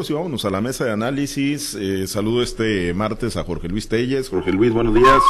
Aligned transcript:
Y 0.00 0.12
vámonos 0.12 0.44
a 0.44 0.50
la 0.50 0.60
mesa 0.60 0.84
de 0.84 0.92
análisis. 0.92 1.74
Eh, 1.74 2.06
saludo 2.06 2.40
este 2.40 2.94
martes 2.94 3.36
a 3.36 3.42
Jorge 3.42 3.66
Luis 3.66 3.88
Telles. 3.88 4.28
Jorge 4.28 4.52
Luis, 4.52 4.72
buenos 4.72 4.94
días. 4.94 5.20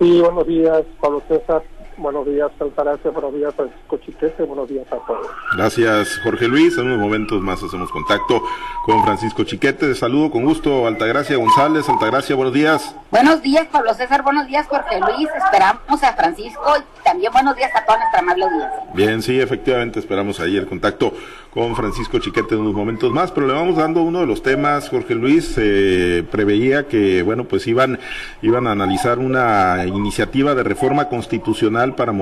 Sí, 0.00 0.20
buenos 0.20 0.48
días, 0.48 0.82
Pablo 1.00 1.22
César. 1.28 1.62
Buenos 1.98 2.26
días, 2.26 2.50
Altagracia. 2.60 3.10
Buenos 3.10 3.34
días, 3.34 3.52
Francisco 3.54 3.96
Chiquete. 3.98 4.44
Buenos 4.44 4.68
días 4.68 4.86
a 4.92 5.04
todos. 5.04 5.26
Gracias, 5.56 6.20
Jorge 6.22 6.46
Luis. 6.46 6.78
En 6.78 6.86
unos 6.86 6.98
momentos 7.00 7.42
más 7.42 7.60
hacemos 7.60 7.90
contacto 7.90 8.40
con 8.84 9.02
Francisco 9.04 9.42
Chiquete. 9.42 9.94
Saludo 9.96 10.30
con 10.30 10.44
gusto, 10.44 10.86
Altagracia 10.86 11.36
González. 11.36 11.88
Altagracia, 11.88 12.36
buenos 12.36 12.54
días. 12.54 12.94
Buenos 13.10 13.42
días, 13.42 13.66
Pablo 13.72 13.92
César. 13.94 14.22
Buenos 14.22 14.46
días, 14.46 14.68
Jorge 14.68 15.00
Luis. 15.00 15.28
Esperamos 15.36 16.02
a 16.02 16.12
Francisco 16.12 16.72
y 16.78 17.02
también 17.02 17.32
buenos 17.32 17.56
días 17.56 17.72
a 17.74 17.84
toda 17.84 17.98
nuestra 17.98 18.20
amable 18.20 18.44
audiencia. 18.44 18.82
Bien, 18.94 19.20
sí, 19.20 19.40
efectivamente 19.40 19.98
esperamos 19.98 20.38
ahí 20.38 20.56
el 20.56 20.68
contacto 20.68 21.12
con 21.52 21.74
Francisco 21.74 22.20
Chiquete 22.20 22.54
en 22.54 22.60
unos 22.60 22.74
momentos 22.74 23.10
más, 23.12 23.32
pero 23.32 23.48
le 23.48 23.54
vamos 23.54 23.76
dando 23.76 24.02
uno 24.02 24.20
de 24.20 24.26
los 24.26 24.42
temas, 24.42 24.88
Jorge 24.88 25.14
Luis, 25.14 25.54
eh, 25.56 26.22
preveía 26.30 26.86
que, 26.86 27.22
bueno, 27.22 27.44
pues 27.44 27.66
iban, 27.66 27.98
iban 28.42 28.66
a 28.68 28.72
analizar 28.72 29.18
una 29.18 29.84
iniciativa 29.86 30.54
de 30.54 30.62
reforma 30.62 31.08
constitucional 31.08 31.87
para, 31.94 32.12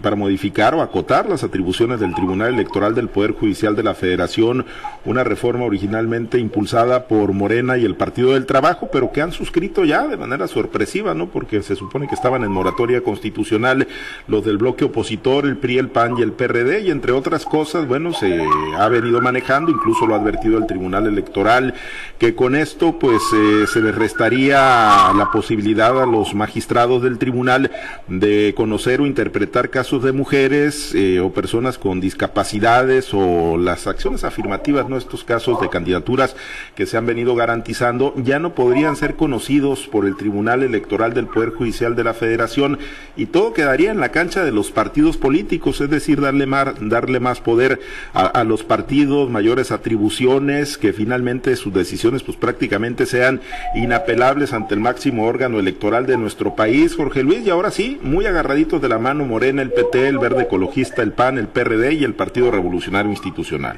para 0.00 0.16
modificar 0.16 0.74
o 0.74 0.82
acotar 0.82 1.28
las 1.28 1.44
atribuciones 1.44 2.00
del 2.00 2.14
Tribunal 2.14 2.54
Electoral 2.54 2.94
del 2.94 3.08
Poder 3.08 3.32
Judicial 3.32 3.76
de 3.76 3.82
la 3.82 3.94
Federación, 3.94 4.66
una 5.04 5.24
reforma 5.24 5.64
originalmente 5.64 6.38
impulsada 6.38 7.06
por 7.06 7.32
Morena 7.32 7.76
y 7.76 7.84
el 7.84 7.96
Partido 7.96 8.32
del 8.32 8.46
Trabajo, 8.46 8.88
pero 8.92 9.12
que 9.12 9.22
han 9.22 9.32
suscrito 9.32 9.84
ya 9.84 10.06
de 10.06 10.16
manera 10.16 10.48
sorpresiva, 10.48 11.14
¿no? 11.14 11.26
Porque 11.28 11.62
se 11.62 11.76
supone 11.76 12.08
que 12.08 12.14
estaban 12.14 12.44
en 12.44 12.52
moratoria 12.52 13.02
constitucional 13.02 13.86
los 14.28 14.44
del 14.44 14.58
bloque 14.58 14.84
opositor, 14.84 15.44
el 15.46 15.56
PRI, 15.56 15.78
el 15.78 15.88
PAN 15.88 16.16
y 16.18 16.22
el 16.22 16.32
PRD, 16.32 16.80
y 16.80 16.90
entre 16.90 17.12
otras 17.12 17.44
cosas, 17.44 17.86
bueno, 17.86 18.12
se 18.12 18.42
ha 18.78 18.88
venido 18.88 19.20
manejando, 19.20 19.70
incluso 19.70 20.06
lo 20.06 20.14
ha 20.14 20.18
advertido 20.18 20.58
el 20.58 20.66
Tribunal 20.66 21.06
Electoral, 21.06 21.74
que 22.18 22.34
con 22.34 22.54
esto 22.54 22.98
pues 22.98 23.22
eh, 23.34 23.66
se 23.66 23.80
les 23.80 23.94
restaría 23.94 25.12
la 25.16 25.28
posibilidad 25.32 26.00
a 26.00 26.06
los 26.06 26.34
magistrados 26.34 27.02
del 27.02 27.18
tribunal 27.18 27.70
de 28.08 28.54
conocer 28.56 29.00
interpretar 29.06 29.70
casos 29.70 30.02
de 30.02 30.12
mujeres 30.12 30.94
eh, 30.94 31.20
o 31.20 31.32
personas 31.32 31.78
con 31.78 32.00
discapacidades 32.00 33.12
o 33.12 33.56
las 33.56 33.86
acciones 33.86 34.24
afirmativas, 34.24 34.88
no 34.88 34.96
estos 34.96 35.24
casos 35.24 35.60
de 35.60 35.68
candidaturas 35.68 36.36
que 36.74 36.86
se 36.86 36.96
han 36.96 37.06
venido 37.06 37.34
garantizando, 37.34 38.14
ya 38.16 38.38
no 38.38 38.54
podrían 38.54 38.96
ser 38.96 39.16
conocidos 39.16 39.86
por 39.88 40.06
el 40.06 40.16
Tribunal 40.16 40.62
Electoral 40.62 41.14
del 41.14 41.26
Poder 41.26 41.50
Judicial 41.50 41.96
de 41.96 42.04
la 42.04 42.14
Federación 42.14 42.78
y 43.16 43.26
todo 43.26 43.52
quedaría 43.52 43.90
en 43.90 44.00
la 44.00 44.10
cancha 44.10 44.44
de 44.44 44.52
los 44.52 44.70
partidos 44.70 45.16
políticos, 45.16 45.80
es 45.80 45.90
decir, 45.90 46.20
darle 46.20 46.46
más, 46.46 46.74
darle 46.80 47.20
más 47.20 47.40
poder 47.40 47.80
a, 48.14 48.26
a 48.26 48.44
los 48.44 48.64
partidos, 48.64 49.30
mayores 49.30 49.72
atribuciones, 49.72 50.78
que 50.78 50.92
finalmente 50.92 51.56
sus 51.56 51.72
decisiones 51.72 52.22
pues 52.22 52.36
prácticamente 52.36 53.06
sean 53.06 53.40
inapelables 53.74 54.52
ante 54.52 54.74
el 54.74 54.80
máximo 54.80 55.26
órgano 55.26 55.58
electoral 55.58 56.06
de 56.06 56.16
nuestro 56.16 56.54
país, 56.54 56.94
Jorge 56.94 57.22
Luis, 57.22 57.46
y 57.46 57.50
ahora 57.50 57.70
sí, 57.70 57.98
muy 58.02 58.26
agarraditos 58.26 58.80
de 58.80 58.88
la 58.88 58.91
mano 58.98 59.24
Morena, 59.24 59.62
el 59.62 59.72
PT, 59.72 60.08
el 60.08 60.18
Verde 60.18 60.42
Ecologista, 60.42 61.02
el 61.02 61.12
PAN, 61.12 61.38
el 61.38 61.48
PRD 61.48 61.94
y 61.94 62.04
el 62.04 62.14
Partido 62.14 62.50
Revolucionario 62.50 63.10
Institucional. 63.10 63.76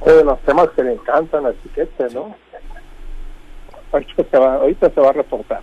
Uno 0.00 0.14
de 0.14 0.24
los 0.24 0.40
temas 0.40 0.68
que 0.76 0.82
le 0.82 0.92
encantan 0.92 1.46
a 1.46 1.52
Chiquete, 1.62 2.08
¿no? 2.14 2.34
Ahorita 3.92 4.24
se 4.30 4.38
va, 4.38 4.54
ahorita 4.56 4.90
se 4.90 5.00
va 5.00 5.10
a 5.10 5.12
reportar. 5.12 5.62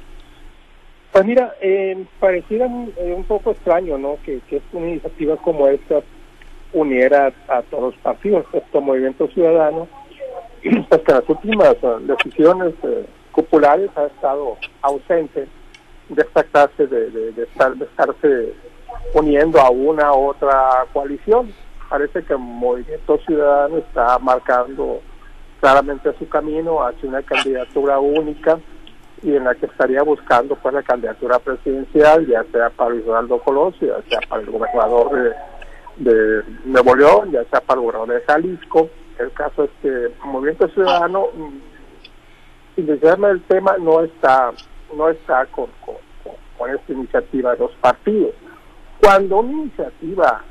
Pues 1.11 1.25
mira, 1.25 1.53
eh, 1.61 2.05
pareciera 2.19 2.65
un, 2.65 2.91
eh, 2.97 3.13
un, 3.15 3.23
poco 3.25 3.51
extraño, 3.51 3.97
¿no? 3.97 4.17
Que, 4.25 4.39
que 4.49 4.61
una 4.71 4.89
iniciativa 4.89 5.37
como 5.37 5.67
esta 5.67 6.01
uniera 6.73 7.31
a, 7.47 7.61
todos 7.63 7.93
los 7.93 7.95
partidos, 8.01 8.45
este 8.51 8.79
Movimiento 8.79 9.27
Ciudadano, 9.27 9.87
pues 10.89 11.01
que 11.01 11.11
las 11.11 11.29
últimas 11.29 11.75
eh, 11.81 11.87
decisiones 12.01 12.73
eh, 12.83 13.05
populares 13.33 13.89
ha 13.95 14.05
estado 14.05 14.57
ausente 14.81 15.47
de 16.15 16.21
esta 16.21 16.69
de, 16.77 17.43
estar, 17.43 17.75
de 17.75 17.85
estarse 17.85 18.53
uniendo 19.13 19.59
a 19.59 19.69
una 19.69 20.13
u 20.13 20.29
otra 20.29 20.85
coalición. 20.91 21.53
Parece 21.89 22.23
que 22.23 22.33
el 22.33 22.39
Movimiento 22.39 23.17
Ciudadano 23.25 23.77
está 23.77 24.17
marcando 24.19 25.01
claramente 25.59 26.13
su 26.17 26.27
camino 26.27 26.85
hacia 26.85 27.09
una 27.09 27.21
candidatura 27.21 27.99
única 27.99 28.59
y 29.21 29.35
en 29.35 29.45
la 29.45 29.55
que 29.55 29.67
estaría 29.67 30.03
buscando 30.03 30.55
pues 30.55 30.73
la 30.73 30.83
candidatura 30.83 31.39
presidencial, 31.39 32.27
ya 32.27 32.43
sea 32.51 32.69
para 32.69 32.95
Donaldo 32.95 33.39
Colosio, 33.39 33.95
ya 33.95 34.09
sea 34.09 34.19
para 34.27 34.41
el 34.41 34.49
gobernador 34.49 35.35
de 35.97 36.43
Nuevo 36.65 36.95
León, 36.95 37.31
ya 37.31 37.45
sea 37.45 37.61
para 37.61 37.79
el 37.79 37.85
gobernador 37.85 38.19
de 38.19 38.25
Jalisco. 38.25 38.89
El 39.17 39.31
caso 39.31 39.65
es 39.65 39.69
que 39.81 39.87
el 39.87 40.13
Movimiento 40.25 40.67
Ciudadano, 40.69 41.27
sin 42.75 42.85
decirme 42.85 43.29
el 43.29 43.41
tema, 43.43 43.77
no 43.79 44.03
está 44.03 44.51
no 44.95 45.09
está 45.09 45.45
con, 45.47 45.67
con, 46.63 46.75
esta 46.75 46.93
iniciativa 46.93 47.55
los 47.55 47.71
partidos. 47.81 48.33
Cuando 49.01 49.39
una 49.39 49.51
iniciativa 49.51 50.43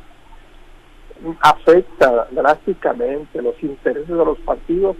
afecta 1.40 2.26
drásticamente 2.30 3.40
los 3.40 3.60
intereses 3.62 4.08
de 4.08 4.14
los 4.14 4.38
partidos, 4.40 4.96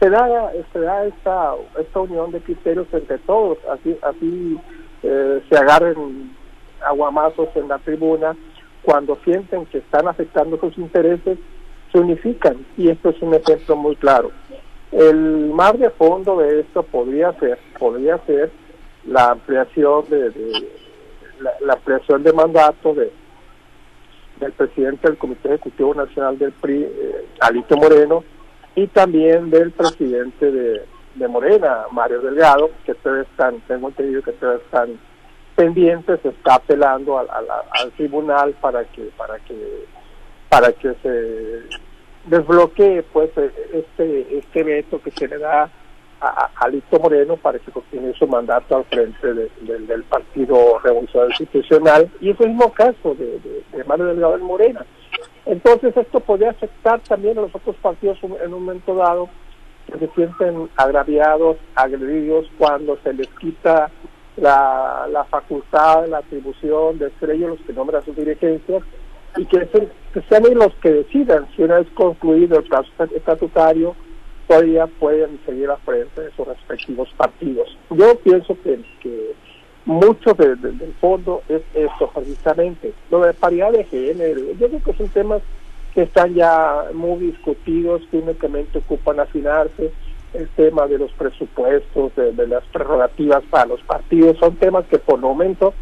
se 0.00 0.10
da, 0.10 0.52
se 0.72 0.80
da 0.80 1.04
esta, 1.06 1.54
esta 1.78 2.00
unión 2.00 2.32
de 2.32 2.40
criterios 2.40 2.86
entre 2.92 3.18
todos, 3.18 3.58
así, 3.70 3.96
así 4.02 4.60
eh, 5.02 5.42
se 5.48 5.56
agarren 5.56 6.34
aguamazos 6.84 7.48
en 7.54 7.68
la 7.68 7.78
tribuna 7.78 8.36
cuando 8.82 9.16
sienten 9.24 9.66
que 9.66 9.78
están 9.78 10.08
afectando 10.08 10.58
sus 10.58 10.76
intereses, 10.76 11.38
se 11.92 11.98
unifican. 11.98 12.66
Y 12.76 12.90
esto 12.90 13.10
es 13.10 13.22
un 13.22 13.34
ejemplo 13.34 13.76
muy 13.76 13.94
claro. 13.96 14.32
El 14.90 15.50
mar 15.54 15.78
de 15.78 15.90
fondo 15.90 16.38
de 16.38 16.60
esto 16.60 16.82
podría 16.82 17.32
ser, 17.38 17.58
podría 17.78 18.18
ser 18.26 18.50
la 19.06 19.30
ampliación 19.30 20.08
de, 20.08 20.32
la, 21.40 21.52
la, 21.60 21.72
ampliación 21.74 22.22
de 22.22 22.32
mandato 22.32 22.94
de 22.94 23.12
del 24.40 24.52
presidente 24.52 25.06
del 25.06 25.18
Comité 25.18 25.48
Ejecutivo 25.48 25.94
Nacional 25.94 26.36
del 26.36 26.52
PRI, 26.52 26.82
eh, 26.82 27.28
Alito 27.40 27.76
Moreno, 27.76 28.24
y 28.74 28.88
también 28.88 29.50
del 29.50 29.70
presidente 29.70 30.50
de, 30.50 30.82
de 31.14 31.28
Morena, 31.28 31.84
Mario 31.92 32.20
Delgado, 32.20 32.70
que 32.84 32.92
ustedes 32.92 33.28
están, 33.28 33.60
tengo 33.68 33.88
entendido 33.88 34.22
que 34.22 34.30
ustedes 34.30 34.62
están 34.62 34.98
pendiente 35.54 36.16
se 36.18 36.28
está 36.28 36.56
apelando 36.56 37.18
al, 37.18 37.28
al, 37.30 37.46
al, 37.70 37.92
tribunal 37.92 38.54
para 38.60 38.84
que 38.84 39.02
para 39.16 39.38
que 39.40 39.84
para 40.48 40.72
que 40.72 40.94
se 41.02 41.78
desbloquee 42.26 43.02
pues 43.12 43.30
este 43.72 44.38
este 44.38 44.62
veto 44.62 45.00
que 45.02 45.10
se 45.10 45.28
le 45.28 45.38
da 45.38 45.70
a, 46.22 46.50
a 46.54 46.68
Lito 46.68 47.00
Moreno 47.00 47.36
para 47.36 47.58
que 47.58 47.72
continúe 47.72 48.14
su 48.14 48.26
mandato 48.28 48.76
al 48.76 48.84
frente 48.84 49.34
de, 49.34 49.50
de, 49.62 49.78
del 49.80 50.04
Partido 50.04 50.78
Revolucionario 50.78 51.34
Institucional 51.38 52.08
y 52.20 52.30
es 52.30 52.40
el 52.40 52.50
mismo 52.50 52.72
caso 52.72 53.14
de, 53.14 53.40
de, 53.72 53.84
Mario 53.84 54.06
Delgado 54.06 54.32
del 54.34 54.42
Morena. 54.42 54.86
Entonces 55.44 55.96
esto 55.96 56.20
podría 56.20 56.50
afectar 56.50 57.00
también 57.00 57.38
a 57.38 57.42
los 57.42 57.54
otros 57.54 57.74
partidos 57.82 58.18
en 58.22 58.54
un 58.54 58.64
momento 58.64 58.94
dado 58.94 59.28
que 59.86 59.98
se 59.98 60.14
sienten 60.14 60.68
agraviados 60.76 61.56
agredidos 61.74 62.46
cuando 62.56 62.96
se 63.02 63.12
les 63.12 63.28
quita 63.40 63.90
la, 64.36 65.08
la 65.10 65.24
facultad, 65.24 66.06
la 66.06 66.18
atribución 66.18 66.98
de 66.98 67.10
ser 67.18 67.30
ellos 67.30 67.50
los 67.50 67.60
que 67.66 67.72
nombran 67.72 68.04
sus 68.04 68.14
dirigencias 68.14 68.82
y 69.36 69.44
que, 69.46 69.68
que 70.14 70.22
sean 70.28 70.46
ellos 70.46 70.66
los 70.66 70.74
que 70.76 70.92
decidan 70.92 71.48
si 71.56 71.62
una 71.62 71.78
vez 71.78 71.88
concluido 71.94 72.58
el 72.58 72.64
plazo 72.64 72.88
estatutario 73.12 73.96
todavía 74.52 74.86
pueden 74.86 75.40
seguir 75.46 75.70
a 75.70 75.76
frente 75.78 76.20
de 76.20 76.30
sus 76.32 76.46
respectivos 76.46 77.08
partidos. 77.16 77.74
Yo 77.90 78.14
pienso 78.18 78.54
que, 78.62 78.80
que 79.00 79.32
mucho 79.86 80.34
de, 80.34 80.56
de, 80.56 80.72
del 80.72 80.92
fondo 81.00 81.42
es 81.48 81.62
esto 81.72 82.10
precisamente. 82.14 82.92
Lo 83.10 83.20
de 83.20 83.32
paridad 83.32 83.72
de 83.72 83.84
género, 83.84 84.40
yo 84.58 84.68
creo 84.68 84.82
que 84.82 84.92
son 84.92 85.08
temas 85.08 85.40
que 85.94 86.02
están 86.02 86.34
ya 86.34 86.84
muy 86.92 87.26
discutidos, 87.26 88.02
que 88.10 88.18
únicamente 88.18 88.78
ocupan 88.78 89.20
afinarse 89.20 89.90
el 90.34 90.48
tema 90.50 90.86
de 90.86 90.98
los 90.98 91.12
presupuestos, 91.12 92.14
de, 92.14 92.32
de, 92.32 92.46
las 92.46 92.64
prerrogativas 92.64 93.42
para 93.50 93.66
los 93.66 93.80
partidos, 93.82 94.36
son 94.38 94.56
temas 94.56 94.84
que 94.86 94.98
por 94.98 95.16
el 95.16 95.22
momento 95.22 95.72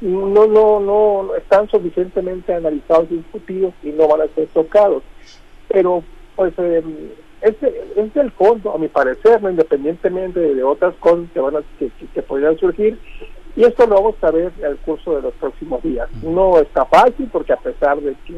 no, 0.00 0.46
no, 0.46 0.80
no 0.80 1.34
están 1.36 1.68
suficientemente 1.68 2.54
analizados 2.54 3.06
y 3.10 3.16
discutidos 3.16 3.72
y 3.84 3.90
no 3.90 4.08
van 4.08 4.22
a 4.22 4.34
ser 4.34 4.48
tocados. 4.48 5.02
Pero, 5.68 6.04
pues, 6.36 6.52
eh, 6.58 6.82
es, 7.40 7.54
es 7.62 8.14
del 8.14 8.30
fondo, 8.32 8.74
a 8.74 8.78
mi 8.78 8.88
parecer, 8.88 9.42
¿no? 9.42 9.50
independientemente 9.50 10.40
de, 10.40 10.54
de, 10.54 10.62
otras 10.62 10.94
cosas 10.96 11.26
que, 11.32 11.40
van 11.40 11.56
a, 11.56 11.62
que, 11.78 11.90
que, 12.14 12.22
podrían 12.22 12.56
surgir, 12.58 12.98
y 13.54 13.64
esto 13.64 13.86
lo 13.86 13.96
vamos 13.96 14.16
a 14.22 14.30
ver 14.30 14.52
en 14.58 14.64
el 14.64 14.76
curso 14.78 15.16
de 15.16 15.22
los 15.22 15.34
próximos 15.34 15.82
días. 15.82 16.08
No 16.22 16.58
está 16.58 16.84
fácil 16.84 17.28
porque 17.32 17.52
a 17.52 17.56
pesar 17.56 17.98
de 18.00 18.14
que 18.26 18.34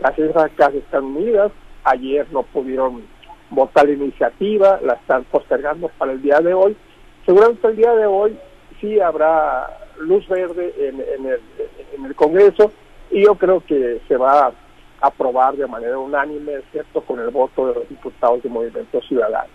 las 0.00 0.18
islas 0.18 0.50
casi 0.56 0.78
están 0.78 1.04
unidas, 1.04 1.52
ayer 1.84 2.26
no 2.30 2.42
pudieron 2.42 3.02
votar 3.50 3.86
la 3.86 3.94
iniciativa, 3.94 4.78
la 4.82 4.94
están 4.94 5.24
postergando 5.24 5.88
para 5.98 6.12
el 6.12 6.22
día 6.22 6.40
de 6.40 6.54
hoy. 6.54 6.76
Seguramente 7.24 7.68
el 7.68 7.76
día 7.76 7.94
de 7.94 8.06
hoy 8.06 8.38
sí 8.80 9.00
habrá 9.00 9.78
luz 9.98 10.26
verde 10.28 10.74
en, 10.78 11.00
en, 11.00 11.26
el, 11.26 11.40
en 11.96 12.04
el 12.06 12.14
Congreso 12.14 12.72
y 13.10 13.24
yo 13.24 13.34
creo 13.34 13.62
que 13.64 14.00
se 14.08 14.16
va 14.16 14.52
aprobar 15.00 15.56
de 15.56 15.66
manera 15.66 15.98
unánime, 15.98 16.60
¿cierto?, 16.72 17.00
con 17.02 17.20
el 17.20 17.30
voto 17.30 17.66
de 17.68 17.74
los 17.74 17.88
diputados 17.88 18.42
de 18.42 18.48
Movimiento 18.48 19.00
Ciudadano. 19.02 19.48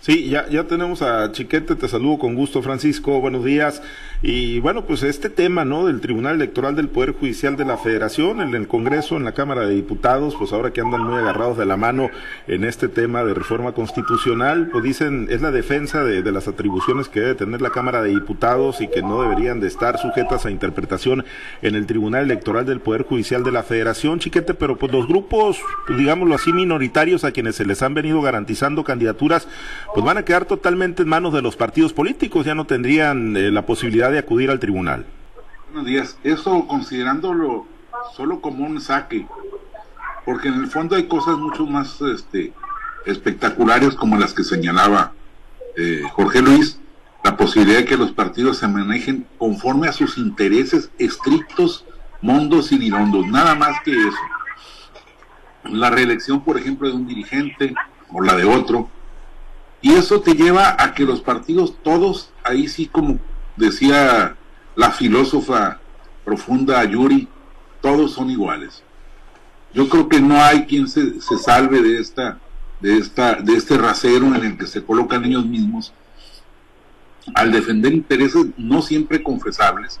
Sí, 0.00 0.28
ya, 0.28 0.48
ya 0.48 0.64
tenemos 0.64 1.02
a 1.02 1.32
Chiquete, 1.32 1.74
te 1.74 1.88
saludo 1.88 2.18
con 2.18 2.36
gusto 2.36 2.62
Francisco, 2.62 3.20
buenos 3.20 3.44
días. 3.44 3.82
Y 4.22 4.60
bueno, 4.60 4.84
pues 4.84 5.02
este 5.02 5.28
tema, 5.28 5.64
¿no? 5.64 5.86
Del 5.86 6.00
Tribunal 6.00 6.36
Electoral 6.36 6.76
del 6.76 6.88
Poder 6.88 7.12
Judicial 7.12 7.56
de 7.56 7.64
la 7.64 7.76
Federación, 7.76 8.40
en 8.40 8.54
el 8.54 8.68
Congreso, 8.68 9.16
en 9.16 9.24
la 9.24 9.32
Cámara 9.32 9.62
de 9.62 9.74
Diputados, 9.74 10.36
pues 10.36 10.52
ahora 10.52 10.72
que 10.72 10.80
andan 10.80 11.02
muy 11.02 11.18
agarrados 11.18 11.58
de 11.58 11.66
la 11.66 11.76
mano 11.76 12.10
en 12.46 12.64
este 12.64 12.88
tema 12.88 13.24
de 13.24 13.34
reforma 13.34 13.72
constitucional, 13.72 14.68
pues 14.70 14.84
dicen, 14.84 15.26
es 15.30 15.42
la 15.42 15.50
defensa 15.50 16.04
de, 16.04 16.22
de 16.22 16.32
las 16.32 16.46
atribuciones 16.46 17.08
que 17.08 17.20
debe 17.20 17.34
tener 17.34 17.60
la 17.60 17.70
Cámara 17.70 18.00
de 18.00 18.10
Diputados 18.10 18.80
y 18.80 18.88
que 18.88 19.02
no 19.02 19.22
deberían 19.22 19.58
de 19.58 19.66
estar 19.66 19.98
sujetas 19.98 20.46
a 20.46 20.50
interpretación 20.50 21.24
en 21.62 21.74
el 21.74 21.86
Tribunal 21.86 22.24
Electoral 22.24 22.66
del 22.66 22.80
Poder 22.80 23.02
Judicial 23.02 23.42
de 23.42 23.52
la 23.52 23.64
Federación, 23.64 24.20
Chiquete, 24.20 24.54
pero 24.54 24.76
pues 24.78 24.92
los 24.92 25.08
grupos, 25.08 25.58
digámoslo 25.96 26.36
así, 26.36 26.52
minoritarios 26.52 27.24
a 27.24 27.32
quienes 27.32 27.56
se 27.56 27.66
les 27.66 27.82
han 27.82 27.94
venido 27.94 28.20
garantizando 28.20 28.84
candidaturas, 28.84 29.48
pues 29.94 30.04
van 30.04 30.18
a 30.18 30.24
quedar 30.24 30.44
totalmente 30.44 31.02
en 31.02 31.08
manos 31.08 31.32
de 31.32 31.42
los 31.42 31.56
partidos 31.56 31.92
políticos, 31.92 32.46
ya 32.46 32.54
no 32.54 32.66
tendrían 32.66 33.36
eh, 33.36 33.50
la 33.50 33.66
posibilidad 33.66 34.10
de 34.10 34.18
acudir 34.18 34.50
al 34.50 34.60
tribunal. 34.60 35.06
Buenos 35.72 35.86
días. 35.86 36.18
Eso 36.24 36.66
considerándolo 36.66 37.66
solo 38.16 38.40
como 38.40 38.64
un 38.64 38.80
saque, 38.80 39.26
porque 40.24 40.48
en 40.48 40.54
el 40.54 40.68
fondo 40.68 40.96
hay 40.96 41.04
cosas 41.04 41.36
mucho 41.38 41.66
más 41.66 42.00
este, 42.00 42.52
espectaculares 43.06 43.94
como 43.94 44.16
las 44.16 44.34
que 44.34 44.44
señalaba 44.44 45.12
eh, 45.76 46.02
Jorge 46.12 46.42
Luis, 46.42 46.78
la 47.24 47.36
posibilidad 47.36 47.78
de 47.78 47.84
que 47.84 47.96
los 47.96 48.12
partidos 48.12 48.58
se 48.58 48.68
manejen 48.68 49.26
conforme 49.38 49.88
a 49.88 49.92
sus 49.92 50.18
intereses 50.18 50.90
estrictos, 50.98 51.84
mondos 52.20 52.72
y 52.72 52.78
dirondos, 52.78 53.26
nada 53.26 53.54
más 53.54 53.80
que 53.84 53.92
eso. 53.92 54.18
La 55.64 55.90
reelección, 55.90 56.42
por 56.42 56.56
ejemplo, 56.56 56.88
de 56.88 56.94
un 56.94 57.06
dirigente 57.06 57.74
o 58.10 58.22
la 58.22 58.36
de 58.36 58.44
otro, 58.44 58.88
y 59.80 59.92
eso 59.94 60.20
te 60.20 60.34
lleva 60.34 60.76
a 60.78 60.94
que 60.94 61.04
los 61.04 61.20
partidos 61.20 61.74
todos, 61.82 62.30
ahí 62.42 62.68
sí 62.68 62.86
como 62.86 63.18
decía 63.56 64.36
la 64.74 64.90
filósofa 64.90 65.80
profunda 66.24 66.84
Yuri, 66.84 67.28
todos 67.80 68.12
son 68.12 68.30
iguales. 68.30 68.82
Yo 69.72 69.88
creo 69.88 70.08
que 70.08 70.20
no 70.20 70.42
hay 70.42 70.66
quien 70.66 70.88
se, 70.88 71.20
se 71.20 71.38
salve 71.38 71.82
de 71.82 71.98
esta, 71.98 72.38
de 72.80 72.98
esta, 72.98 73.34
de 73.34 73.54
este 73.54 73.76
rasero 73.76 74.26
en 74.34 74.44
el 74.44 74.58
que 74.58 74.66
se 74.66 74.82
colocan 74.82 75.24
ellos 75.24 75.46
mismos 75.46 75.92
al 77.34 77.52
defender 77.52 77.92
intereses 77.92 78.46
no 78.56 78.82
siempre 78.82 79.22
confesables, 79.22 80.00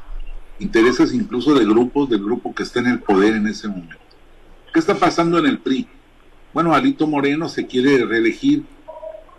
intereses 0.58 1.12
incluso 1.12 1.54
de 1.54 1.64
grupos, 1.64 2.08
del 2.08 2.24
grupo 2.24 2.54
que 2.54 2.62
está 2.62 2.80
en 2.80 2.86
el 2.86 3.00
poder 3.00 3.34
en 3.34 3.46
ese 3.46 3.68
momento. 3.68 3.96
¿Qué 4.72 4.80
está 4.80 4.94
pasando 4.94 5.38
en 5.38 5.46
el 5.46 5.58
PRI? 5.58 5.86
Bueno, 6.52 6.74
Alito 6.74 7.06
Moreno 7.06 7.48
se 7.48 7.66
quiere 7.66 8.04
reelegir 8.04 8.64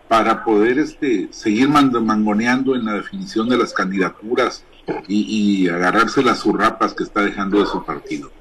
para 0.10 0.44
poder 0.44 0.80
este, 0.80 1.30
seguir 1.32 1.70
mangoneando 1.70 2.76
en 2.76 2.84
la 2.84 2.94
definición 2.94 3.48
de 3.48 3.58
las 3.58 3.72
candidaturas 3.72 4.66
y, 5.08 5.70
agarrarse 5.70 6.24
las 6.24 6.40
zurrapas 6.40 6.96
que 6.96 7.04
está 7.04 7.22
dejando 7.22 7.60
de 7.60 7.68
su 7.68 7.86
partido. 7.86 8.32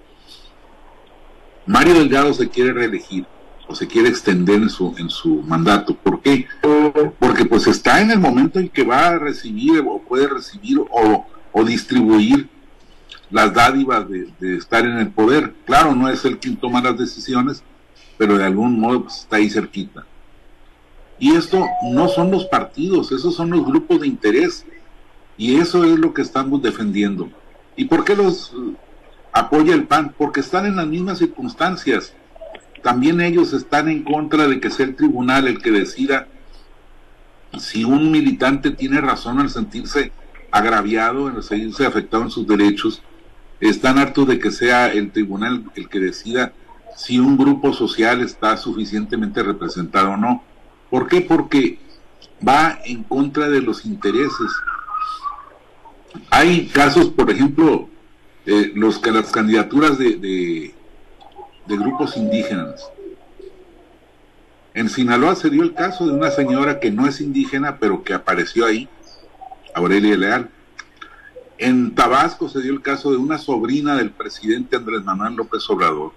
Mario 1.66 1.92
Delgado 1.92 2.32
se 2.32 2.48
quiere 2.48 2.72
reelegir 2.72 3.26
o 3.66 3.74
se 3.74 3.86
quiere 3.86 4.08
extender 4.08 4.62
en 4.62 4.70
su, 4.70 4.94
en 4.96 5.10
su 5.10 5.42
mandato. 5.42 5.94
¿Por 5.94 6.22
qué? 6.22 6.46
Porque 7.18 7.44
pues 7.44 7.66
está 7.66 8.00
en 8.00 8.12
el 8.12 8.18
momento 8.18 8.58
en 8.58 8.70
que 8.70 8.84
va 8.84 9.08
a 9.08 9.18
recibir 9.18 9.84
o 9.86 10.00
puede 10.00 10.26
recibir 10.26 10.78
o, 10.78 11.26
o 11.52 11.64
distribuir 11.64 12.48
las 13.30 13.52
dádivas 13.52 14.08
de, 14.08 14.32
de, 14.40 14.56
estar 14.56 14.86
en 14.86 14.96
el 14.96 15.10
poder. 15.10 15.52
Claro, 15.66 15.94
no 15.94 16.08
es 16.08 16.24
el 16.24 16.38
quien 16.38 16.56
toma 16.56 16.80
las 16.80 16.96
decisiones, 16.96 17.62
pero 18.16 18.38
de 18.38 18.44
algún 18.46 18.80
modo 18.80 19.02
pues, 19.02 19.18
está 19.18 19.36
ahí 19.36 19.50
cerquita. 19.50 20.06
Y 21.18 21.34
esto 21.34 21.64
no 21.92 22.08
son 22.08 22.30
los 22.30 22.46
partidos, 22.46 23.12
esos 23.12 23.34
son 23.34 23.50
los 23.50 23.64
grupos 23.64 24.00
de 24.00 24.06
interés. 24.06 24.64
Y 25.36 25.56
eso 25.56 25.84
es 25.84 25.98
lo 25.98 26.14
que 26.14 26.22
estamos 26.22 26.62
defendiendo. 26.62 27.30
¿Y 27.76 27.84
por 27.84 28.04
qué 28.04 28.16
los 28.16 28.52
apoya 29.32 29.74
el 29.74 29.84
PAN? 29.84 30.14
Porque 30.16 30.40
están 30.40 30.66
en 30.66 30.76
las 30.76 30.86
mismas 30.86 31.18
circunstancias. 31.18 32.12
También 32.82 33.20
ellos 33.20 33.52
están 33.52 33.88
en 33.88 34.02
contra 34.02 34.48
de 34.48 34.60
que 34.60 34.70
sea 34.70 34.86
el 34.86 34.96
tribunal 34.96 35.48
el 35.48 35.60
que 35.60 35.70
decida 35.70 36.28
si 37.56 37.84
un 37.84 38.10
militante 38.10 38.70
tiene 38.70 39.00
razón 39.00 39.40
al 39.40 39.50
sentirse 39.50 40.12
agraviado, 40.50 41.28
al 41.28 41.42
sentirse 41.42 41.86
afectado 41.86 42.24
en 42.24 42.30
sus 42.30 42.46
derechos. 42.46 43.02
Están 43.60 43.98
hartos 43.98 44.28
de 44.28 44.38
que 44.38 44.50
sea 44.50 44.92
el 44.92 45.10
tribunal 45.10 45.64
el 45.74 45.88
que 45.88 45.98
decida 45.98 46.52
si 46.96 47.18
un 47.18 47.36
grupo 47.36 47.72
social 47.72 48.20
está 48.22 48.56
suficientemente 48.56 49.42
representado 49.42 50.10
o 50.10 50.16
no. 50.16 50.42
¿Por 50.90 51.08
qué? 51.08 51.20
Porque 51.20 51.78
va 52.46 52.78
en 52.84 53.02
contra 53.04 53.48
de 53.48 53.60
los 53.60 53.84
intereses. 53.84 54.50
Hay 56.30 56.68
casos, 56.68 57.10
por 57.10 57.30
ejemplo, 57.30 57.88
eh, 58.46 58.72
los 58.74 58.98
que 58.98 59.10
las 59.10 59.30
candidaturas 59.30 59.98
de, 59.98 60.16
de, 60.16 60.74
de, 61.66 61.76
grupos 61.76 62.16
indígenas. 62.16 62.90
En 64.72 64.88
Sinaloa 64.88 65.34
se 65.34 65.50
dio 65.50 65.62
el 65.62 65.74
caso 65.74 66.06
de 66.06 66.12
una 66.12 66.30
señora 66.30 66.80
que 66.80 66.90
no 66.90 67.06
es 67.06 67.20
indígena, 67.20 67.78
pero 67.78 68.02
que 68.02 68.14
apareció 68.14 68.64
ahí, 68.64 68.88
Aurelia 69.74 70.16
Leal. 70.16 70.50
En 71.58 71.94
Tabasco 71.94 72.48
se 72.48 72.62
dio 72.62 72.72
el 72.72 72.80
caso 72.80 73.10
de 73.10 73.16
una 73.16 73.36
sobrina 73.36 73.96
del 73.96 74.10
presidente 74.10 74.76
Andrés 74.76 75.02
Manuel 75.04 75.34
López 75.34 75.68
Obrador, 75.68 76.12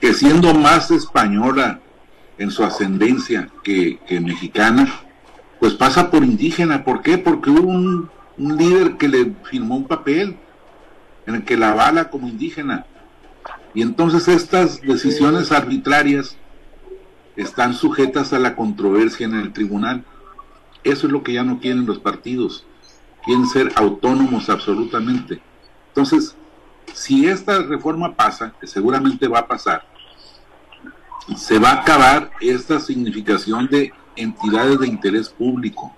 que 0.00 0.12
siendo 0.12 0.54
más 0.54 0.90
española 0.90 1.80
en 2.38 2.50
su 2.50 2.64
ascendencia 2.64 3.48
que, 3.62 3.98
que, 4.06 4.20
mexicana, 4.20 4.88
pues 5.60 5.74
pasa 5.74 6.10
por 6.10 6.24
indígena. 6.24 6.84
¿Por 6.84 7.02
qué? 7.02 7.18
Porque 7.18 7.50
hubo 7.50 7.68
un, 7.68 8.08
un, 8.36 8.56
líder 8.56 8.96
que 8.96 9.08
le 9.08 9.32
firmó 9.44 9.76
un 9.76 9.86
papel 9.86 10.36
en 11.26 11.34
el 11.36 11.44
que 11.44 11.56
la 11.56 11.72
avala 11.72 12.10
como 12.10 12.28
indígena. 12.28 12.86
Y 13.74 13.82
entonces 13.82 14.28
estas 14.28 14.80
decisiones 14.80 15.52
arbitrarias 15.52 16.36
están 17.36 17.74
sujetas 17.74 18.32
a 18.32 18.38
la 18.38 18.56
controversia 18.56 19.26
en 19.26 19.34
el 19.34 19.52
tribunal. 19.52 20.04
Eso 20.84 21.06
es 21.06 21.12
lo 21.12 21.22
que 21.22 21.32
ya 21.32 21.44
no 21.44 21.60
quieren 21.60 21.86
los 21.86 21.98
partidos. 21.98 22.64
Quieren 23.24 23.46
ser 23.46 23.72
autónomos 23.76 24.48
absolutamente. 24.48 25.40
Entonces, 25.88 26.36
si 26.94 27.26
esta 27.26 27.62
reforma 27.62 28.14
pasa, 28.14 28.54
que 28.60 28.66
seguramente 28.66 29.28
va 29.28 29.40
a 29.40 29.48
pasar, 29.48 29.86
se 31.36 31.58
va 31.58 31.70
a 31.70 31.82
acabar 31.82 32.30
esta 32.40 32.80
significación 32.80 33.68
de 33.68 33.92
entidades 34.16 34.78
de 34.80 34.88
interés 34.88 35.28
público. 35.28 35.94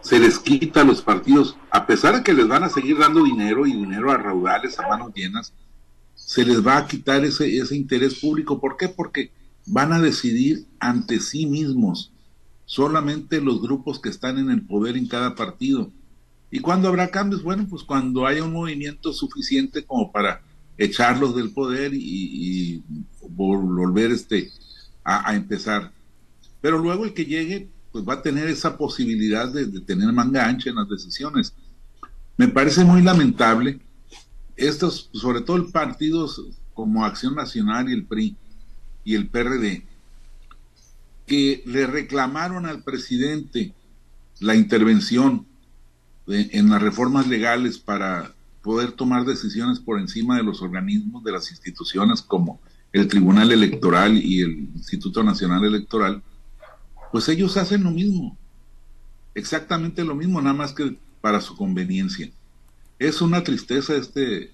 Se 0.00 0.18
les 0.18 0.38
quita 0.38 0.80
a 0.80 0.84
los 0.84 1.02
partidos, 1.02 1.56
a 1.70 1.86
pesar 1.86 2.16
de 2.16 2.22
que 2.22 2.32
les 2.32 2.48
van 2.48 2.64
a 2.64 2.70
seguir 2.70 2.98
dando 2.98 3.22
dinero 3.22 3.66
y 3.66 3.72
dinero 3.72 4.10
a 4.10 4.16
raudales, 4.16 4.78
a 4.78 4.88
manos 4.88 5.12
llenas, 5.14 5.52
se 6.14 6.44
les 6.44 6.66
va 6.66 6.78
a 6.78 6.86
quitar 6.86 7.24
ese, 7.24 7.58
ese 7.58 7.76
interés 7.76 8.18
público. 8.18 8.60
¿Por 8.60 8.76
qué? 8.76 8.88
Porque 8.88 9.30
van 9.66 9.92
a 9.92 10.00
decidir 10.00 10.66
ante 10.78 11.20
sí 11.20 11.46
mismos, 11.46 12.12
solamente 12.64 13.40
los 13.40 13.60
grupos 13.60 14.00
que 14.00 14.08
están 14.08 14.38
en 14.38 14.50
el 14.50 14.62
poder 14.62 14.96
en 14.96 15.06
cada 15.06 15.34
partido. 15.34 15.90
¿Y 16.50 16.60
cuándo 16.60 16.88
habrá 16.88 17.10
cambios? 17.10 17.42
Bueno, 17.42 17.66
pues 17.68 17.84
cuando 17.84 18.26
haya 18.26 18.42
un 18.42 18.52
movimiento 18.52 19.12
suficiente 19.12 19.84
como 19.84 20.10
para 20.10 20.42
echarlos 20.78 21.34
del 21.36 21.50
poder 21.50 21.92
y, 21.94 22.00
y 22.00 22.82
volver 23.28 24.10
este 24.10 24.50
a, 25.04 25.34
empezar. 25.34 25.92
Pero 26.60 26.78
luego 26.78 27.04
el 27.04 27.14
que 27.14 27.24
llegue, 27.24 27.68
pues 27.92 28.04
va 28.04 28.14
a 28.14 28.22
tener 28.22 28.48
esa 28.48 28.76
posibilidad 28.76 29.48
de, 29.48 29.80
tener 29.80 30.12
manga 30.12 30.46
ancha 30.46 30.70
en 30.70 30.76
las 30.76 30.88
decisiones. 30.88 31.54
Me 32.36 32.48
parece 32.48 32.84
muy 32.84 33.02
lamentable 33.02 33.80
estos, 34.56 35.10
sobre 35.12 35.40
todo 35.40 35.70
partidos 35.70 36.42
como 36.74 37.04
Acción 37.04 37.34
Nacional 37.34 37.88
y 37.88 37.94
el 37.94 38.04
PRI 38.04 38.36
y 39.04 39.14
el 39.14 39.28
PRD, 39.28 39.84
que 41.26 41.62
le 41.66 41.86
reclamaron 41.86 42.66
al 42.66 42.82
presidente 42.82 43.74
la 44.40 44.54
intervención 44.54 45.46
en 46.26 46.70
las 46.70 46.80
reformas 46.80 47.26
legales 47.26 47.78
para 47.78 48.34
poder 48.62 48.92
tomar 48.92 49.24
decisiones 49.24 49.78
por 49.78 49.98
encima 49.98 50.36
de 50.36 50.42
los 50.42 50.62
organismos 50.62 51.24
de 51.24 51.32
las 51.32 51.50
instituciones 51.50 52.22
como 52.22 52.60
el 52.92 53.08
Tribunal 53.08 53.52
Electoral 53.52 54.16
y 54.16 54.42
el 54.42 54.50
Instituto 54.74 55.22
Nacional 55.22 55.64
Electoral, 55.64 56.22
pues 57.12 57.28
ellos 57.28 57.56
hacen 57.56 57.84
lo 57.84 57.90
mismo, 57.90 58.36
exactamente 59.34 60.04
lo 60.04 60.14
mismo, 60.14 60.40
nada 60.40 60.54
más 60.54 60.72
que 60.72 60.98
para 61.20 61.40
su 61.40 61.56
conveniencia. 61.56 62.30
Es 62.98 63.22
una 63.22 63.42
tristeza 63.42 63.94
este, 63.94 64.52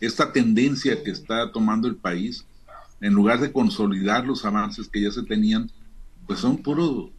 esta 0.00 0.32
tendencia 0.32 1.02
que 1.02 1.10
está 1.10 1.50
tomando 1.52 1.88
el 1.88 1.96
país, 1.96 2.44
en 3.00 3.14
lugar 3.14 3.40
de 3.40 3.52
consolidar 3.52 4.26
los 4.26 4.44
avances 4.44 4.88
que 4.88 5.02
ya 5.02 5.10
se 5.10 5.22
tenían, 5.22 5.70
pues 6.26 6.40
son 6.40 6.58
puro 6.58 7.10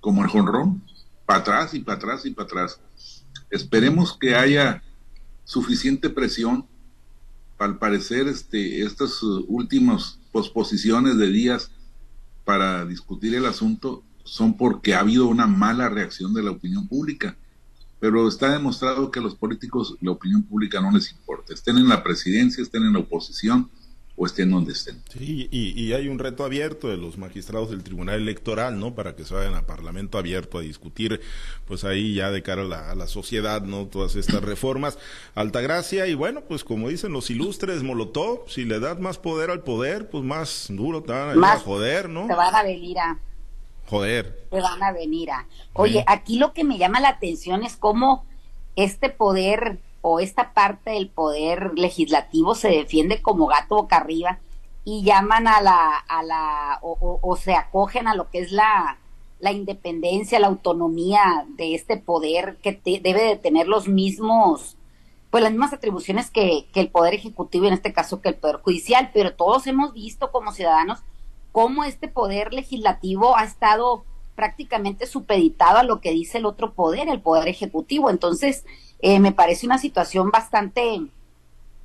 como 0.00 0.22
el 0.22 0.28
jonrón, 0.28 0.82
para 1.24 1.40
atrás 1.40 1.74
y 1.74 1.80
para 1.80 1.98
atrás 1.98 2.26
y 2.26 2.30
para 2.30 2.46
atrás. 2.46 2.80
Esperemos 3.50 4.16
que 4.18 4.34
haya 4.34 4.82
suficiente 5.44 6.10
presión 6.10 6.66
al 7.58 7.78
parecer, 7.78 8.26
este, 8.26 8.82
estas 8.82 9.22
últimas 9.22 10.18
posposiciones 10.32 11.18
de 11.18 11.28
días 11.28 11.70
para 12.44 12.86
discutir 12.86 13.34
el 13.34 13.44
asunto 13.44 14.02
son 14.24 14.56
porque 14.56 14.94
ha 14.94 15.00
habido 15.00 15.26
una 15.26 15.46
mala 15.46 15.88
reacción 15.88 16.32
de 16.32 16.42
la 16.42 16.52
opinión 16.52 16.88
pública. 16.88 17.36
Pero 17.98 18.26
está 18.28 18.50
demostrado 18.50 19.10
que 19.10 19.18
a 19.18 19.22
los 19.22 19.34
políticos 19.34 19.96
la 20.00 20.12
opinión 20.12 20.42
pública 20.42 20.80
no 20.80 20.90
les 20.90 21.12
importa. 21.12 21.52
Estén 21.52 21.76
en 21.76 21.88
la 21.88 22.02
presidencia, 22.02 22.62
estén 22.62 22.84
en 22.84 22.94
la 22.94 23.00
oposición, 23.00 23.68
o 24.22 24.26
estén 24.26 24.50
donde 24.50 24.72
estén. 24.72 25.02
Sí, 25.08 25.48
y, 25.50 25.94
hay 25.94 26.08
un 26.08 26.18
reto 26.18 26.44
abierto 26.44 26.88
de 26.90 26.98
los 26.98 27.16
magistrados 27.16 27.70
del 27.70 27.82
Tribunal 27.82 28.16
Electoral, 28.16 28.78
¿no? 28.78 28.94
Para 28.94 29.16
que 29.16 29.24
se 29.24 29.32
vayan 29.32 29.54
a 29.54 29.62
Parlamento 29.62 30.18
abierto 30.18 30.58
a 30.58 30.60
discutir, 30.60 31.22
pues 31.66 31.84
ahí 31.84 32.16
ya 32.16 32.30
de 32.30 32.42
cara 32.42 32.90
a 32.90 32.94
la, 32.94 33.06
sociedad, 33.06 33.62
¿no? 33.62 33.86
Todas 33.86 34.16
estas 34.16 34.42
reformas. 34.42 34.98
Altagracia, 35.34 36.06
y 36.06 36.12
bueno, 36.12 36.42
pues 36.42 36.64
como 36.64 36.90
dicen 36.90 37.12
los 37.12 37.30
ilustres 37.30 37.82
Molotov, 37.82 38.46
si 38.46 38.66
le 38.66 38.78
das 38.78 39.00
más 39.00 39.16
poder 39.16 39.50
al 39.50 39.62
poder, 39.62 40.10
pues 40.10 40.22
más 40.22 40.66
duro 40.68 41.02
te 41.02 41.12
van 41.12 41.42
a, 41.42 41.58
joder, 41.58 42.10
¿no? 42.10 42.26
Te 42.26 42.34
van 42.34 42.54
a 42.54 42.62
venir 42.62 42.98
a... 42.98 43.18
Joder. 43.86 44.44
Te 44.50 44.60
van 44.60 44.82
a 44.82 44.92
venir 44.92 45.30
a... 45.30 45.46
Oye, 45.72 46.04
aquí 46.06 46.38
lo 46.38 46.52
que 46.52 46.62
me 46.62 46.76
llama 46.76 47.00
la 47.00 47.08
atención 47.08 47.64
es 47.64 47.78
cómo 47.78 48.26
este 48.76 49.08
poder 49.08 49.78
o 50.02 50.20
esta 50.20 50.52
parte 50.52 50.90
del 50.90 51.08
poder 51.08 51.72
legislativo 51.76 52.54
se 52.54 52.68
defiende 52.68 53.22
como 53.22 53.46
gato 53.46 53.76
boca 53.76 53.96
arriba 53.96 54.38
y 54.84 55.02
llaman 55.02 55.46
a 55.46 55.60
la, 55.60 55.96
a 55.96 56.22
la 56.22 56.78
o, 56.82 57.36
se 57.36 57.54
acogen 57.54 58.08
a 58.08 58.14
lo 58.14 58.30
que 58.30 58.40
es 58.40 58.52
la, 58.52 58.98
la 59.38 59.52
independencia, 59.52 60.40
la 60.40 60.46
autonomía 60.46 61.46
de 61.56 61.74
este 61.74 61.96
poder 61.96 62.58
que 62.62 62.80
debe 63.02 63.22
de 63.22 63.36
tener 63.36 63.68
los 63.68 63.88
mismos, 63.88 64.76
pues 65.30 65.42
las 65.42 65.52
mismas 65.52 65.72
atribuciones 65.72 66.30
que, 66.30 66.66
que 66.72 66.80
el 66.80 66.88
poder 66.88 67.14
ejecutivo, 67.14 67.66
en 67.66 67.74
este 67.74 67.92
caso 67.92 68.20
que 68.20 68.30
el 68.30 68.36
poder 68.36 68.56
judicial, 68.56 69.10
pero 69.12 69.34
todos 69.34 69.66
hemos 69.66 69.92
visto 69.92 70.32
como 70.32 70.52
ciudadanos 70.52 71.00
cómo 71.52 71.84
este 71.84 72.08
poder 72.08 72.52
legislativo 72.54 73.36
ha 73.36 73.44
estado 73.44 74.04
prácticamente 74.34 75.06
supeditado 75.06 75.78
a 75.78 75.82
lo 75.82 76.00
que 76.00 76.12
dice 76.12 76.38
el 76.38 76.46
otro 76.46 76.72
poder, 76.72 77.08
el 77.08 77.20
poder 77.20 77.48
ejecutivo. 77.48 78.10
Entonces, 78.10 78.64
eh, 79.00 79.20
me 79.20 79.32
parece 79.32 79.66
una 79.66 79.78
situación 79.78 80.30
bastante, 80.30 81.02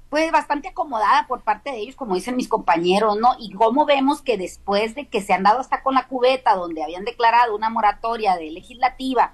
pues 0.09 0.31
bastante 0.31 0.69
acomodada 0.69 1.27
por 1.27 1.41
parte 1.41 1.71
de 1.71 1.79
ellos, 1.79 1.95
como 1.95 2.15
dicen 2.15 2.35
mis 2.35 2.47
compañeros, 2.47 3.17
¿no? 3.19 3.35
Y 3.39 3.51
cómo 3.53 3.85
vemos 3.85 4.21
que 4.21 4.37
después 4.37 4.95
de 4.95 5.07
que 5.07 5.21
se 5.21 5.33
han 5.33 5.43
dado 5.43 5.59
hasta 5.59 5.83
con 5.83 5.95
la 5.95 6.07
cubeta, 6.07 6.55
donde 6.55 6.83
habían 6.83 7.05
declarado 7.05 7.55
una 7.55 7.69
moratoria 7.69 8.35
de 8.35 8.51
legislativa 8.51 9.33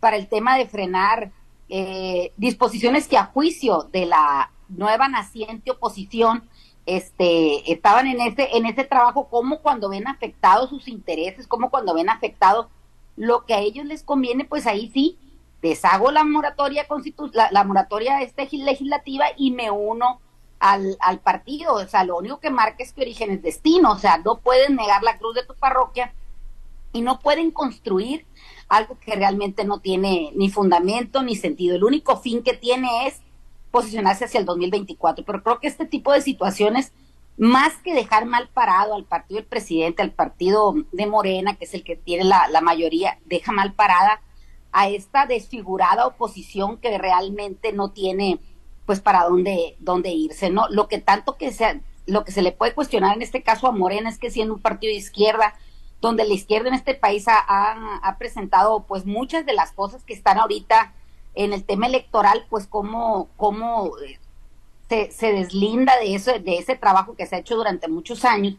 para 0.00 0.16
el 0.16 0.28
tema 0.28 0.56
de 0.56 0.66
frenar 0.66 1.32
eh, 1.68 2.32
disposiciones 2.36 3.08
que 3.08 3.16
a 3.16 3.26
juicio 3.26 3.88
de 3.92 4.06
la 4.06 4.50
nueva 4.68 5.08
naciente 5.08 5.70
oposición 5.70 6.48
este 6.86 7.72
estaban 7.72 8.06
en 8.06 8.20
ese 8.20 8.56
en 8.56 8.66
ese 8.66 8.84
trabajo 8.84 9.28
como 9.28 9.60
cuando 9.60 9.88
ven 9.88 10.08
afectados 10.08 10.70
sus 10.70 10.88
intereses 10.88 11.46
como 11.46 11.70
cuando 11.70 11.94
ven 11.94 12.10
afectado 12.10 12.70
lo 13.16 13.44
que 13.44 13.54
a 13.54 13.60
ellos 13.60 13.86
les 13.86 14.02
conviene 14.02 14.44
pues 14.44 14.66
ahí 14.66 14.90
sí 14.92 15.18
deshago 15.62 16.10
la 16.10 16.24
moratoria 16.24 16.88
constitu 16.88 17.30
la, 17.32 17.50
la, 17.52 17.62
moratoria 17.64 18.20
este 18.20 18.48
legislativa 18.50 19.26
y 19.36 19.52
me 19.52 19.70
uno 19.70 20.20
al, 20.58 20.96
al, 21.00 21.18
partido. 21.20 21.74
O 21.74 21.86
sea, 21.86 22.04
lo 22.04 22.16
único 22.16 22.40
que 22.40 22.50
marca 22.50 22.82
es 22.82 22.92
que 22.92 23.02
origen 23.02 23.30
es 23.30 23.42
destino. 23.42 23.92
O 23.92 23.98
sea, 23.98 24.18
no 24.18 24.38
pueden 24.38 24.76
negar 24.76 25.02
la 25.02 25.18
cruz 25.18 25.34
de 25.34 25.44
tu 25.44 25.54
parroquia 25.54 26.14
y 26.92 27.02
no 27.02 27.18
pueden 27.18 27.50
construir 27.50 28.26
algo 28.68 28.98
que 28.98 29.14
realmente 29.14 29.64
no 29.64 29.80
tiene 29.80 30.32
ni 30.34 30.50
fundamento 30.50 31.22
ni 31.22 31.36
sentido. 31.36 31.76
El 31.76 31.84
único 31.84 32.16
fin 32.16 32.42
que 32.42 32.54
tiene 32.54 33.06
es 33.06 33.20
posicionarse 33.72 34.26
hacia 34.26 34.38
el 34.38 34.46
2024. 34.46 35.24
Pero 35.24 35.42
creo 35.42 35.58
que 35.58 35.66
este 35.66 35.86
tipo 35.86 36.12
de 36.12 36.20
situaciones, 36.20 36.92
más 37.36 37.74
que 37.78 37.94
dejar 37.94 38.26
mal 38.26 38.48
parado 38.48 38.94
al 38.94 39.04
partido 39.04 39.40
del 39.40 39.48
presidente, 39.48 40.02
al 40.02 40.12
partido 40.12 40.74
de 40.92 41.06
Morena, 41.06 41.56
que 41.56 41.64
es 41.64 41.74
el 41.74 41.82
que 41.82 41.96
tiene 41.96 42.22
la, 42.22 42.46
la 42.48 42.60
mayoría, 42.60 43.18
deja 43.24 43.50
mal 43.50 43.72
parada 43.72 44.20
a 44.70 44.88
esta 44.88 45.26
desfigurada 45.26 46.06
oposición 46.06 46.78
que 46.78 46.96
realmente 46.96 47.72
no 47.72 47.90
tiene 47.90 48.38
pues 48.86 49.00
para 49.00 49.24
dónde, 49.24 49.76
dónde 49.80 50.10
irse, 50.10 50.50
¿no? 50.50 50.68
Lo 50.68 50.88
que 50.88 50.98
tanto 50.98 51.36
que 51.36 51.52
sea, 51.52 51.80
lo 52.06 52.24
que 52.24 52.32
se 52.32 52.42
le 52.42 52.52
puede 52.52 52.74
cuestionar 52.74 53.16
en 53.16 53.22
este 53.22 53.42
caso 53.42 53.66
a 53.66 53.72
Morena 53.72 54.08
es 54.08 54.18
que 54.18 54.30
siendo 54.30 54.54
un 54.54 54.60
partido 54.60 54.92
de 54.92 54.98
izquierda, 54.98 55.54
donde 56.00 56.26
la 56.26 56.34
izquierda 56.34 56.68
en 56.68 56.74
este 56.74 56.94
país 56.94 57.28
ha, 57.28 57.38
ha, 57.38 58.18
presentado 58.18 58.84
pues 58.88 59.06
muchas 59.06 59.46
de 59.46 59.54
las 59.54 59.70
cosas 59.70 60.02
que 60.02 60.12
están 60.12 60.38
ahorita 60.38 60.92
en 61.34 61.52
el 61.52 61.64
tema 61.64 61.86
electoral, 61.86 62.46
pues 62.50 62.66
cómo, 62.66 63.28
cómo 63.36 63.92
eh, 63.98 64.18
se, 64.88 65.10
se 65.10 65.32
deslinda 65.32 65.98
de 65.98 66.14
eso, 66.14 66.32
de 66.32 66.58
ese 66.58 66.76
trabajo 66.76 67.14
que 67.16 67.26
se 67.26 67.36
ha 67.36 67.40
hecho 67.40 67.56
durante 67.56 67.88
muchos 67.88 68.24
años 68.24 68.56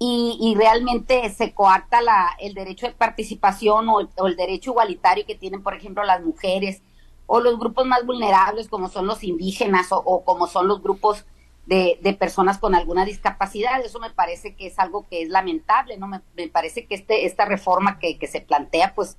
y, 0.00 0.54
realmente 0.56 1.28
se 1.30 1.52
coarta 1.52 2.00
la, 2.00 2.30
el 2.38 2.54
derecho 2.54 2.86
de 2.86 2.92
participación 2.92 3.88
o 3.88 4.00
el, 4.00 4.36
derecho 4.36 4.70
igualitario 4.70 5.26
que 5.26 5.34
tienen, 5.34 5.62
por 5.62 5.74
ejemplo, 5.74 6.04
las 6.04 6.22
mujeres 6.22 6.82
o 7.26 7.40
los 7.40 7.58
grupos 7.58 7.84
más 7.84 8.06
vulnerables 8.06 8.68
como 8.68 8.88
son 8.88 9.06
los 9.06 9.24
indígenas 9.24 9.88
o, 9.90 10.24
como 10.24 10.46
son 10.46 10.68
los 10.68 10.82
grupos 10.82 11.26
de, 11.66 12.16
personas 12.18 12.58
con 12.58 12.76
alguna 12.76 13.04
discapacidad. 13.04 13.84
Eso 13.84 13.98
me 13.98 14.10
parece 14.10 14.54
que 14.54 14.68
es 14.68 14.78
algo 14.78 15.06
que 15.08 15.22
es 15.22 15.28
lamentable, 15.30 15.98
¿no? 15.98 16.06
Me, 16.06 16.48
parece 16.48 16.86
que 16.86 16.94
este, 16.94 17.26
esta 17.26 17.44
reforma 17.44 17.98
que, 17.98 18.18
que 18.18 18.28
se 18.28 18.40
plantea, 18.40 18.94
pues, 18.94 19.16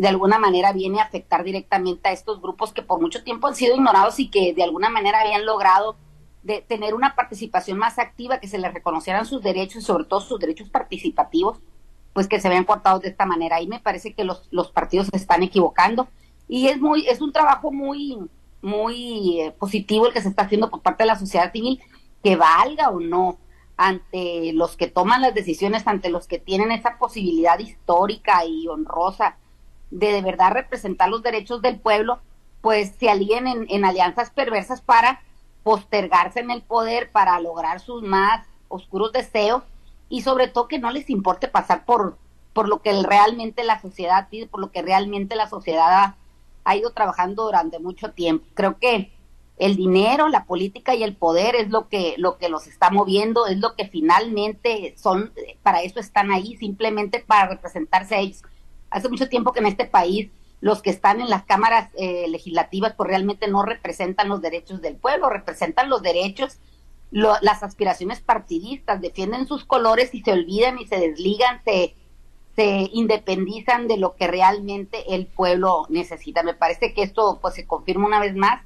de 0.00 0.08
alguna 0.08 0.38
manera 0.38 0.72
viene 0.72 0.98
a 0.98 1.04
afectar 1.04 1.44
directamente 1.44 2.08
a 2.08 2.12
estos 2.12 2.40
grupos 2.40 2.72
que 2.72 2.80
por 2.80 3.02
mucho 3.02 3.22
tiempo 3.22 3.48
han 3.48 3.54
sido 3.54 3.74
ignorados 3.76 4.18
y 4.18 4.30
que 4.30 4.54
de 4.54 4.62
alguna 4.62 4.88
manera 4.88 5.20
habían 5.20 5.44
logrado 5.44 5.94
de 6.42 6.62
tener 6.62 6.94
una 6.94 7.14
participación 7.14 7.76
más 7.76 7.98
activa, 7.98 8.40
que 8.40 8.48
se 8.48 8.56
les 8.56 8.72
reconocieran 8.72 9.26
sus 9.26 9.42
derechos 9.42 9.82
y 9.82 9.84
sobre 9.84 10.04
todo 10.04 10.20
sus 10.20 10.40
derechos 10.40 10.70
participativos, 10.70 11.58
pues 12.14 12.28
que 12.28 12.40
se 12.40 12.48
vean 12.48 12.64
cortados 12.64 13.02
de 13.02 13.10
esta 13.10 13.26
manera. 13.26 13.56
Ahí 13.56 13.66
me 13.66 13.78
parece 13.78 14.14
que 14.14 14.24
los, 14.24 14.48
los 14.50 14.72
partidos 14.72 15.08
se 15.08 15.18
están 15.18 15.42
equivocando 15.42 16.08
y 16.48 16.68
es 16.68 16.80
muy 16.80 17.06
es 17.06 17.20
un 17.20 17.30
trabajo 17.30 17.70
muy 17.70 18.16
muy 18.62 19.42
eh, 19.42 19.52
positivo 19.52 20.06
el 20.06 20.14
que 20.14 20.22
se 20.22 20.30
está 20.30 20.44
haciendo 20.44 20.70
por 20.70 20.80
parte 20.80 21.02
de 21.02 21.08
la 21.08 21.18
sociedad 21.18 21.52
civil 21.52 21.78
que 22.24 22.36
valga 22.36 22.88
o 22.88 23.00
no 23.00 23.36
ante 23.76 24.54
los 24.54 24.78
que 24.78 24.86
toman 24.86 25.20
las 25.20 25.34
decisiones, 25.34 25.86
ante 25.86 26.08
los 26.08 26.26
que 26.26 26.38
tienen 26.38 26.72
esa 26.72 26.96
posibilidad 26.96 27.58
histórica 27.58 28.46
y 28.46 28.66
honrosa 28.66 29.36
de 29.90 30.12
de 30.12 30.22
verdad 30.22 30.52
representar 30.52 31.08
los 31.08 31.22
derechos 31.22 31.62
del 31.62 31.78
pueblo, 31.78 32.20
pues 32.60 32.92
se 32.98 33.10
alíen 33.10 33.46
en, 33.46 33.66
en 33.68 33.84
alianzas 33.84 34.30
perversas 34.30 34.80
para 34.80 35.22
postergarse 35.62 36.40
en 36.40 36.50
el 36.50 36.62
poder 36.62 37.10
para 37.10 37.38
lograr 37.40 37.80
sus 37.80 38.02
más 38.02 38.46
oscuros 38.68 39.12
deseos 39.12 39.62
y 40.08 40.22
sobre 40.22 40.48
todo 40.48 40.68
que 40.68 40.78
no 40.78 40.90
les 40.90 41.10
importe 41.10 41.48
pasar 41.48 41.84
por, 41.84 42.18
por 42.52 42.68
lo 42.68 42.82
que 42.82 43.02
realmente 43.02 43.64
la 43.64 43.80
sociedad 43.80 44.28
pide, 44.28 44.46
por 44.46 44.60
lo 44.60 44.70
que 44.70 44.82
realmente 44.82 45.36
la 45.36 45.48
sociedad 45.48 46.16
ha, 46.64 46.76
ido 46.76 46.90
trabajando 46.92 47.44
durante 47.44 47.78
mucho 47.78 48.12
tiempo. 48.12 48.46
Creo 48.54 48.78
que 48.78 49.12
el 49.58 49.76
dinero, 49.76 50.28
la 50.28 50.44
política 50.44 50.94
y 50.94 51.02
el 51.02 51.16
poder 51.16 51.54
es 51.56 51.68
lo 51.68 51.88
que, 51.88 52.14
lo 52.16 52.38
que 52.38 52.48
los 52.48 52.66
está 52.66 52.90
moviendo, 52.90 53.46
es 53.46 53.58
lo 53.58 53.74
que 53.76 53.88
finalmente 53.88 54.94
son, 54.96 55.32
para 55.62 55.82
eso 55.82 56.00
están 56.00 56.30
ahí, 56.30 56.56
simplemente 56.56 57.20
para 57.20 57.48
representarse 57.48 58.14
a 58.14 58.20
ellos. 58.20 58.42
Hace 58.90 59.08
mucho 59.08 59.28
tiempo 59.28 59.52
que 59.52 59.60
en 59.60 59.66
este 59.66 59.84
país 59.84 60.30
los 60.60 60.82
que 60.82 60.90
están 60.90 61.20
en 61.20 61.30
las 61.30 61.44
cámaras 61.44 61.90
eh, 61.96 62.26
legislativas 62.28 62.94
pues 62.94 63.08
realmente 63.08 63.48
no 63.48 63.62
representan 63.62 64.28
los 64.28 64.42
derechos 64.42 64.82
del 64.82 64.96
pueblo, 64.96 65.30
representan 65.30 65.88
los 65.88 66.02
derechos, 66.02 66.58
las 67.10 67.62
aspiraciones 67.62 68.20
partidistas, 68.20 69.00
defienden 69.00 69.46
sus 69.46 69.64
colores 69.64 70.14
y 70.14 70.22
se 70.22 70.32
olvidan 70.32 70.78
y 70.78 70.86
se 70.86 70.98
desligan, 70.98 71.60
se, 71.64 71.94
se 72.54 72.88
independizan 72.92 73.88
de 73.88 73.96
lo 73.96 74.14
que 74.14 74.28
realmente 74.28 75.14
el 75.14 75.26
pueblo 75.26 75.86
necesita. 75.88 76.42
Me 76.42 76.54
parece 76.54 76.94
que 76.94 77.02
esto 77.02 77.38
pues 77.40 77.54
se 77.54 77.66
confirma 77.66 78.06
una 78.06 78.20
vez 78.20 78.36
más 78.36 78.62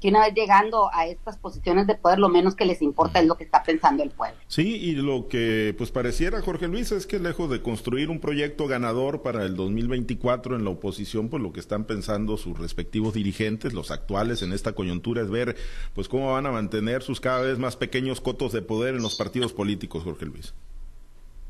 que 0.00 0.08
una 0.08 0.20
vez 0.20 0.34
llegando 0.34 0.90
a 0.92 1.06
estas 1.06 1.38
posiciones 1.38 1.86
de 1.86 1.94
poder, 1.94 2.18
lo 2.18 2.28
menos 2.28 2.54
que 2.54 2.66
les 2.66 2.82
importa 2.82 3.20
es 3.20 3.26
lo 3.26 3.36
que 3.36 3.44
está 3.44 3.62
pensando 3.62 4.02
el 4.02 4.10
pueblo. 4.10 4.36
Sí, 4.46 4.76
y 4.76 4.92
lo 4.92 5.28
que 5.28 5.74
pues 5.76 5.90
pareciera, 5.90 6.42
Jorge 6.42 6.68
Luis, 6.68 6.92
es 6.92 7.06
que 7.06 7.18
lejos 7.18 7.50
de 7.50 7.62
construir 7.62 8.10
un 8.10 8.20
proyecto 8.20 8.66
ganador 8.66 9.22
para 9.22 9.44
el 9.44 9.56
2024 9.56 10.56
en 10.56 10.64
la 10.64 10.70
oposición, 10.70 11.28
pues 11.28 11.42
lo 11.42 11.52
que 11.52 11.60
están 11.60 11.84
pensando 11.84 12.36
sus 12.36 12.58
respectivos 12.58 13.14
dirigentes, 13.14 13.72
los 13.72 13.90
actuales 13.90 14.42
en 14.42 14.52
esta 14.52 14.72
coyuntura, 14.72 15.22
es 15.22 15.30
ver 15.30 15.56
pues 15.94 16.08
cómo 16.08 16.32
van 16.32 16.46
a 16.46 16.50
mantener 16.50 17.02
sus 17.02 17.20
cada 17.20 17.40
vez 17.40 17.58
más 17.58 17.76
pequeños 17.76 18.20
cotos 18.20 18.52
de 18.52 18.62
poder 18.62 18.96
en 18.96 19.02
los 19.02 19.16
partidos 19.16 19.52
políticos, 19.54 20.04
Jorge 20.04 20.26
Luis. 20.26 20.54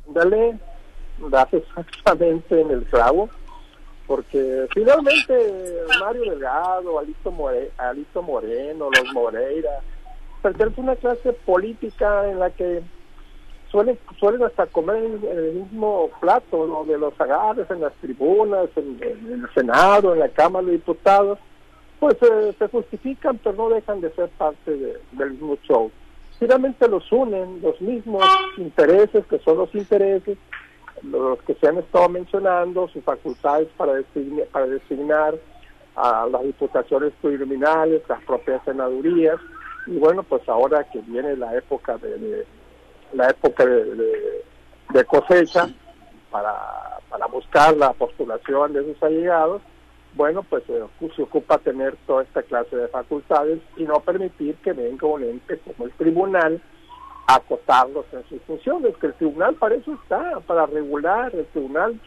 Dale, 0.06 0.58
das 1.30 1.48
exactamente 1.52 2.60
en 2.60 2.70
el 2.70 2.84
clavo 2.84 3.28
porque 4.06 4.66
finalmente 4.72 5.84
Mario 6.00 6.30
Delgado, 6.30 6.98
Alito, 6.98 7.32
Moreno, 8.22 8.90
los 8.90 9.12
Moreira, 9.12 9.80
pertenecen 10.42 10.84
a 10.84 10.92
una 10.92 10.96
clase 10.96 11.32
política 11.32 12.28
en 12.30 12.38
la 12.38 12.50
que 12.50 12.82
suelen, 13.70 13.98
suelen 14.18 14.42
hasta 14.44 14.66
comer 14.66 14.96
en, 15.04 15.38
el 15.38 15.52
mismo 15.54 16.10
plato, 16.20 16.84
de 16.86 16.98
los 16.98 17.20
agarres 17.20 17.70
en 17.70 17.80
las 17.80 17.92
tribunas, 17.94 18.68
en, 18.76 18.98
el 19.02 19.48
Senado, 19.54 20.14
en 20.14 20.20
la 20.20 20.28
Cámara 20.28 20.66
de 20.66 20.72
Diputados, 20.72 21.38
pues 21.98 22.16
eh, 22.22 22.54
se 22.58 22.68
justifican, 22.68 23.38
pero 23.38 23.56
no 23.56 23.68
dejan 23.70 24.00
de 24.00 24.10
ser 24.12 24.28
parte 24.30 24.70
del 25.12 25.30
mismo 25.32 25.56
show. 25.66 25.90
finalmente 26.38 26.86
los 26.88 27.10
unen 27.10 27.60
los 27.62 27.80
mismos 27.80 28.24
intereses 28.58 29.24
que 29.26 29.38
son 29.40 29.58
los 29.58 29.74
intereses, 29.74 30.38
los 31.02 31.40
que 31.42 31.54
se 31.54 31.68
han 31.68 31.78
estado 31.78 32.08
mencionando, 32.08 32.88
sus 32.88 33.04
facultades 33.04 33.68
para 33.76 33.94
designar, 33.94 34.46
para 34.48 34.66
designar 34.66 35.34
a 35.96 36.26
las 36.26 36.42
diputaciones 36.42 37.12
pluriminales, 37.20 38.02
las 38.08 38.22
propias 38.24 38.62
senadurías, 38.64 39.38
y 39.86 39.96
bueno, 39.98 40.22
pues 40.22 40.46
ahora 40.48 40.84
que 40.84 41.00
viene 41.00 41.36
la 41.36 41.56
época 41.56 41.96
de, 41.98 42.46
la 43.12 43.30
época 43.30 43.64
de, 43.64 45.04
cosecha 45.06 45.68
para, 46.30 46.98
para 47.08 47.26
buscar 47.26 47.76
la 47.76 47.92
postulación 47.92 48.72
de 48.72 48.84
sus 48.84 49.02
allegados, 49.02 49.62
bueno, 50.14 50.42
pues 50.42 50.64
se 50.64 51.22
ocupa 51.22 51.58
tener 51.58 51.94
toda 52.06 52.22
esta 52.22 52.42
clase 52.42 52.74
de 52.74 52.88
facultades 52.88 53.60
y 53.76 53.84
no 53.84 54.00
permitir 54.00 54.56
que 54.56 54.72
venga 54.72 55.06
un 55.06 55.22
ente 55.22 55.58
como 55.58 55.84
el 55.86 55.92
tribunal 55.92 56.60
acotarlos 57.26 58.06
en 58.12 58.24
sus 58.28 58.40
funciones, 58.42 58.96
que 58.98 59.08
el 59.08 59.14
tribunal 59.14 59.54
para 59.56 59.74
eso 59.74 59.94
está, 59.94 60.40
para 60.46 60.66
regular, 60.66 61.34
el 61.34 61.46
tribunal 61.46 62.00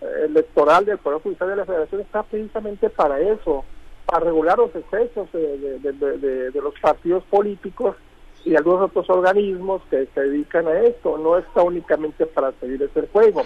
eh, 0.00 0.06
electoral 0.24 0.84
del 0.84 0.98
Poder 0.98 1.20
Judicial 1.22 1.50
de 1.50 1.56
la 1.56 1.64
Federación 1.64 2.00
está 2.00 2.22
precisamente 2.24 2.90
para 2.90 3.20
eso, 3.20 3.64
para 4.06 4.24
regular 4.24 4.58
los 4.58 4.74
excesos 4.74 5.30
de, 5.32 6.50
los 6.54 6.74
partidos 6.80 7.22
políticos 7.24 7.96
y 8.44 8.56
algunos 8.56 8.90
otros 8.90 9.08
organismos 9.10 9.82
que 9.90 10.06
se 10.14 10.20
dedican 10.20 10.66
a 10.66 10.80
esto, 10.80 11.18
no 11.18 11.36
está 11.36 11.62
únicamente 11.62 12.26
para 12.26 12.52
seguir 12.52 12.82
ese 12.82 13.06
juego. 13.08 13.42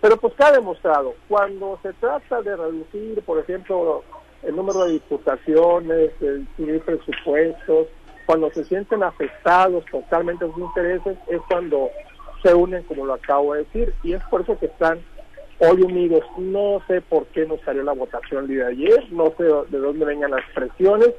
Pero 0.00 0.16
pues 0.16 0.34
¿qué 0.34 0.44
ha 0.44 0.52
demostrado? 0.52 1.14
Cuando 1.28 1.78
se 1.82 1.92
trata 1.94 2.42
de 2.42 2.56
reducir, 2.56 3.22
por 3.22 3.38
ejemplo, 3.38 4.02
el 4.42 4.56
número 4.56 4.84
de 4.86 4.92
diputaciones, 4.92 6.18
de 6.18 6.38
distribuir 6.38 6.80
presupuestos, 6.82 7.86
cuando 8.30 8.48
se 8.52 8.62
sienten 8.62 9.02
afectados 9.02 9.84
totalmente 9.90 10.46
sus 10.46 10.58
intereses, 10.58 11.18
es 11.26 11.40
cuando 11.48 11.90
se 12.44 12.54
unen, 12.54 12.84
como 12.84 13.04
lo 13.04 13.14
acabo 13.14 13.54
de 13.54 13.64
decir, 13.64 13.92
y 14.04 14.12
es 14.12 14.22
por 14.30 14.42
eso 14.42 14.56
que 14.56 14.66
están 14.66 15.00
hoy 15.58 15.82
unidos. 15.82 16.22
No 16.38 16.80
sé 16.86 17.00
por 17.00 17.26
qué 17.26 17.44
no 17.44 17.58
salió 17.64 17.82
la 17.82 17.92
votación 17.92 18.44
el 18.44 18.50
día 18.50 18.66
de 18.66 18.70
ayer, 18.70 19.04
no 19.10 19.34
sé 19.36 19.42
de 19.42 19.78
dónde 19.78 20.04
vengan 20.04 20.30
las 20.30 20.44
presiones, 20.54 21.10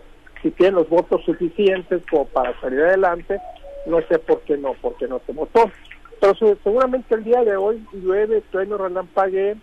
si 0.41 0.51
tienen 0.51 0.75
los 0.75 0.88
votos 0.88 1.22
suficientes 1.25 2.01
como 2.10 2.27
para 2.27 2.58
salir 2.62 2.80
adelante, 2.80 3.41
no 3.88 4.00
sé 4.03 4.18
por 4.18 4.39
qué 4.44 4.56
no, 4.56 4.72
por 4.75 4.96
qué 4.96 5.10
no 5.10 5.20
se 5.25 5.34
votó. 5.34 5.70
Pero 6.22 6.34
seguramente 6.63 7.13
el 7.13 7.25
día 7.25 7.44
de 7.44 7.58
hoy 7.58 7.86
llueve, 7.91 8.41
trueno, 8.51 8.77
relampague, 8.77 9.58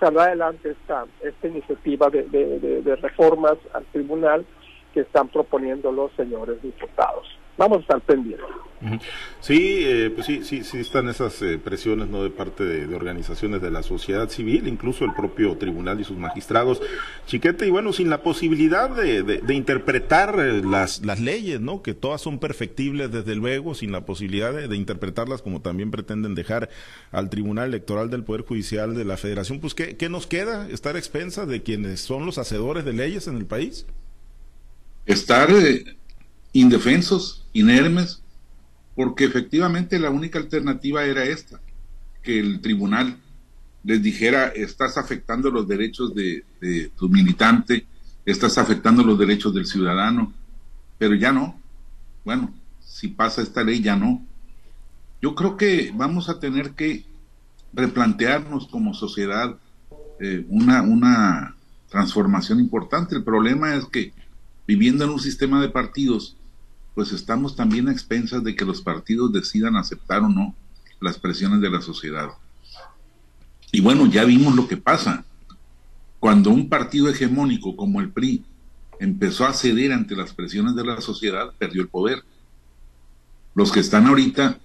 saldrá 0.00 0.24
adelante 0.24 0.70
esta, 0.70 1.04
esta 1.22 1.48
iniciativa 1.48 2.08
de, 2.08 2.22
de 2.22 2.96
reformas 2.96 3.58
al 3.74 3.84
tribunal 3.92 4.46
que 4.94 5.00
están 5.00 5.28
proponiendo 5.28 5.92
los 5.92 6.12
señores 6.12 6.62
diputados 6.62 7.26
vamos 7.56 7.78
a 7.78 7.80
estar 7.82 8.00
pendientes. 8.02 8.46
Sí, 9.40 9.78
eh, 9.82 10.10
pues 10.14 10.26
sí, 10.26 10.44
sí, 10.44 10.62
sí 10.62 10.78
están 10.78 11.08
esas 11.08 11.40
eh, 11.40 11.56
presiones 11.56 12.08
no 12.08 12.22
de 12.22 12.28
parte 12.28 12.64
de, 12.64 12.94
organizaciones 12.94 13.62
de 13.62 13.70
la 13.70 13.82
sociedad 13.82 14.28
civil, 14.28 14.68
incluso 14.68 15.06
el 15.06 15.14
propio 15.14 15.56
tribunal 15.56 16.00
y 16.00 16.04
sus 16.04 16.18
magistrados, 16.18 16.82
Chiquete, 17.24 17.66
y 17.66 17.70
bueno, 17.70 17.94
sin 17.94 18.10
la 18.10 18.22
posibilidad 18.22 18.90
de, 18.90 19.54
interpretar 19.54 20.38
eh, 20.38 20.60
las, 20.62 21.00
leyes, 21.18 21.62
¿no? 21.62 21.80
Que 21.80 21.94
todas 21.94 22.20
son 22.20 22.38
perfectibles 22.38 23.10
desde 23.10 23.34
luego, 23.36 23.74
sin 23.74 23.90
la 23.90 24.04
posibilidad 24.04 24.52
de, 24.52 24.76
interpretarlas 24.76 25.40
como 25.40 25.62
también 25.62 25.90
pretenden 25.90 26.34
dejar 26.34 26.68
al 27.10 27.30
Tribunal 27.30 27.68
Electoral 27.68 28.10
del 28.10 28.24
Poder 28.24 28.42
Judicial 28.42 28.94
de 28.94 29.06
la 29.06 29.16
Federación, 29.16 29.60
pues 29.60 29.74
¿qué, 29.74 29.96
qué 29.96 30.10
nos 30.10 30.26
queda? 30.26 30.68
¿Estar 30.68 30.98
expensa 30.98 31.46
de 31.46 31.62
quienes 31.62 32.00
son 32.00 32.26
los 32.26 32.36
hacedores 32.36 32.84
de 32.84 32.92
leyes 32.92 33.28
en 33.28 33.36
el 33.36 33.46
país? 33.46 33.86
Estar 35.06 35.50
indefensos, 36.52 37.46
inermes, 37.52 38.22
porque 38.94 39.24
efectivamente 39.24 39.98
la 39.98 40.10
única 40.10 40.38
alternativa 40.38 41.04
era 41.04 41.24
esta, 41.24 41.60
que 42.22 42.38
el 42.38 42.60
tribunal 42.60 43.18
les 43.82 44.02
dijera, 44.02 44.48
estás 44.48 44.96
afectando 44.96 45.50
los 45.50 45.68
derechos 45.68 46.14
de, 46.14 46.44
tu 46.96 47.08
militante, 47.08 47.86
estás 48.24 48.56
afectando 48.56 49.02
los 49.04 49.18
derechos 49.18 49.54
del 49.54 49.66
ciudadano, 49.66 50.32
pero 50.96 51.14
ya 51.14 51.32
no. 51.32 51.60
Bueno, 52.24 52.54
si 52.80 53.08
pasa 53.08 53.42
esta 53.42 53.62
ley, 53.62 53.82
ya 53.82 53.96
no. 53.96 54.24
Yo 55.20 55.34
creo 55.34 55.56
que 55.56 55.92
vamos 55.94 56.28
a 56.30 56.40
tener 56.40 56.70
que 56.70 57.04
replantearnos 57.74 58.68
como 58.68 58.94
sociedad 58.94 59.56
eh, 60.20 60.46
una, 60.48 60.80
una 60.82 61.56
transformación 61.90 62.60
importante. 62.60 63.16
El 63.16 63.24
problema 63.24 63.74
es 63.74 63.84
que 63.86 64.12
viviendo 64.66 65.04
en 65.04 65.10
un 65.10 65.20
sistema 65.20 65.60
de 65.60 65.68
partidos, 65.68 66.36
pues 66.94 67.12
estamos 67.12 67.56
también 67.56 67.88
a 67.88 67.92
expensas 67.92 68.42
de 68.44 68.54
que 68.54 68.64
los 68.64 68.80
partidos 68.80 69.32
decidan 69.32 69.76
aceptar 69.76 70.22
o 70.22 70.28
no 70.28 70.54
las 71.00 71.18
presiones 71.18 71.60
de 71.60 71.70
la 71.70 71.80
sociedad. 71.80 72.30
Y 73.72 73.80
bueno, 73.80 74.06
ya 74.06 74.24
vimos 74.24 74.54
lo 74.54 74.68
que 74.68 74.76
pasa. 74.76 75.24
Cuando 76.20 76.50
un 76.50 76.68
partido 76.68 77.08
hegemónico 77.08 77.76
como 77.76 78.00
el 78.00 78.10
PRI 78.10 78.44
empezó 79.00 79.44
a 79.44 79.52
ceder 79.52 79.92
ante 79.92 80.16
las 80.16 80.32
presiones 80.32 80.74
de 80.76 80.84
la 80.84 81.00
sociedad, 81.00 81.52
perdió 81.58 81.82
el 81.82 81.88
poder. 81.88 82.22
Los 83.54 83.72
que 83.72 83.80
están 83.80 84.06
ahorita, 84.06 84.58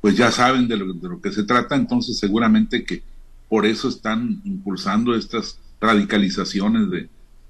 pues 0.00 0.16
ya 0.16 0.30
saben 0.30 0.66
de 0.66 0.76
lo, 0.78 1.20
que 1.20 1.32
se 1.32 1.44
trata, 1.44 1.76
entonces 1.76 2.18
seguramente 2.18 2.84
que 2.84 3.02
por 3.48 3.66
eso 3.66 3.88
están 3.88 4.40
impulsando 4.44 5.14
estas 5.14 5.58
radicalizaciones 5.80 6.90
de, 6.90 7.08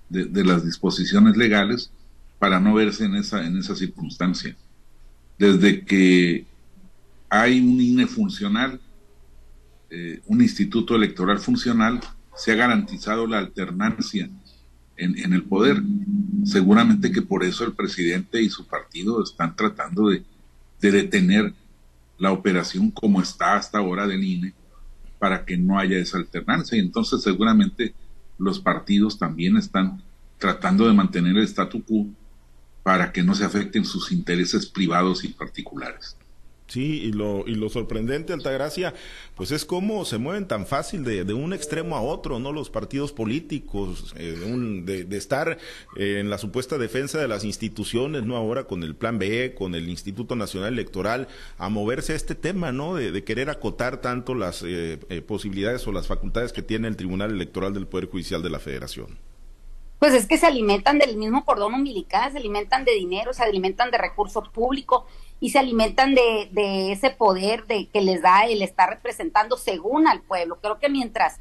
de 0.09 0.44
las 0.44 0.64
disposiciones 0.64 1.37
legales 1.37 1.90
para 2.38 2.61
no 2.61 2.75
verse 2.75 3.05
en 3.05 3.16
esa, 3.16 3.44
en 3.44 3.57
esa 3.59 3.75
circunstancia. 3.75 4.57
Desde 5.38 5.85
que 5.85 6.47
hay 7.29 7.61
un 7.61 7.81
INE 7.81 8.07
funcional, 8.07 8.81
eh, 9.90 10.21
un 10.27 10.40
instituto 10.40 10.94
electoral 10.94 11.38
funcional, 11.38 12.01
se 12.37 12.53
ha 12.53 12.57
garantizado 12.57 13.27
la 13.27 13.38
alternancia 13.38 14.31
en, 14.97 15.18
en, 15.18 15.33
el 15.33 15.42
poder. 15.44 15.83
Seguramente 16.44 17.11
que 17.11 17.23
por 17.23 17.44
eso 17.44 17.64
el 17.64 17.73
presidente 17.73 18.40
y 18.40 18.49
su 18.49 18.66
partido 18.66 19.23
están 19.23 19.57
tratando 19.57 20.09
de, 20.09 20.23
de 20.81 20.90
detener 20.90 21.53
la 22.18 22.33
operación 22.33 22.90
como 22.90 23.21
está 23.21 23.57
hasta 23.57 23.79
ahora 23.79 24.07
del 24.07 24.23
INE 24.23 24.55
para 25.18 25.44
que 25.44 25.57
no 25.57 25.79
haya 25.79 25.99
esa 25.99 26.18
alternancia. 26.18 26.77
Y 26.77 26.81
entonces 26.81 27.23
seguramente 27.23 27.94
los 28.38 28.61
partidos 28.61 29.18
también 29.18 29.57
están 29.57 30.03
tratando 30.38 30.87
de 30.87 30.94
mantener 30.94 31.37
el 31.37 31.44
statu 31.44 31.83
quo 31.85 32.07
para 32.83 33.12
que 33.12 33.22
no 33.22 33.35
se 33.35 33.44
afecten 33.44 33.85
sus 33.85 34.12
intereses 34.12 34.66
privados 34.66 35.24
y 35.24 35.29
particulares. 35.29 36.16
Sí, 36.69 37.01
y 37.05 37.13
lo, 37.13 37.45
y 37.47 37.55
lo 37.55 37.71
sorprendente, 37.71 38.35
Altagracia, 38.35 38.93
pues 39.35 39.53
es 39.53 39.65
cómo 39.65 40.05
se 40.05 40.19
mueven 40.19 40.47
tan 40.47 40.67
fácil 40.67 41.03
de, 41.03 41.25
de 41.25 41.33
un 41.33 41.55
extremo 41.55 41.97
a 41.97 42.03
otro, 42.03 42.39
¿no? 42.39 42.53
Los 42.53 42.69
partidos 42.69 43.11
políticos, 43.11 44.15
eh, 44.19 44.37
de, 44.85 45.17
estar 45.17 45.57
eh, 45.97 46.19
en 46.21 46.29
la 46.29 46.37
supuesta 46.37 46.77
defensa 46.77 47.19
de 47.19 47.27
las 47.27 47.45
instituciones, 47.45 48.25
¿no? 48.25 48.37
Ahora 48.37 48.65
con 48.65 48.83
el 48.83 48.95
Plan 48.95 49.19
B, 49.19 49.55
con 49.57 49.75
el 49.75 49.89
Instituto 49.89 50.37
Nacional 50.37 50.75
Electoral, 50.75 51.29
a 51.57 51.71
moverse 51.71 52.13
a 52.13 52.17
este 52.17 52.35
tema, 52.35 52.71
¿no? 52.71 52.97
De, 52.97 53.25
querer 53.25 53.49
acotar 53.49 54.03
tanto 54.03 54.35
las 54.35 54.63
eh, 54.67 54.99
posibilidades 55.27 55.87
o 55.87 55.93
las 55.93 56.07
facultades 56.07 56.53
que 56.53 56.63
tiene 56.63 56.87
el 56.87 56.97
Tribunal 56.97 57.31
Electoral 57.31 57.73
del 57.73 57.87
Poder 57.87 58.11
Judicial 58.11 58.43
de 58.43 58.51
la 58.51 58.59
Federación. 58.59 59.19
Pues 59.99 60.15
es 60.15 60.27
que 60.27 60.39
se 60.39 60.47
alimentan 60.47 60.99
del 60.99 61.17
mismo 61.17 61.45
cordón 61.45 61.75
umbilical, 61.75 62.31
se 62.31 62.39
alimentan 62.39 62.85
de 62.85 62.93
dinero, 62.93 63.33
se 63.33 63.43
alimentan 63.43 63.91
de 63.91 63.99
recursos 63.99 64.49
públicos 64.51 65.05
y 65.40 65.51
se 65.51 65.59
alimentan 65.59 66.14
de, 66.14 66.48
de 66.53 66.92
ese 66.92 67.11
poder 67.11 67.66
de 67.66 67.88
que 67.88 68.01
les 68.01 68.22
da 68.22 68.46
el 68.46 68.62
estar 68.62 68.90
representando 68.90 69.57
según 69.57 70.09
al 70.09 70.20
pueblo. 70.20 70.59
Creo 70.61 70.79
que 70.79 70.88
mientras 70.88 71.38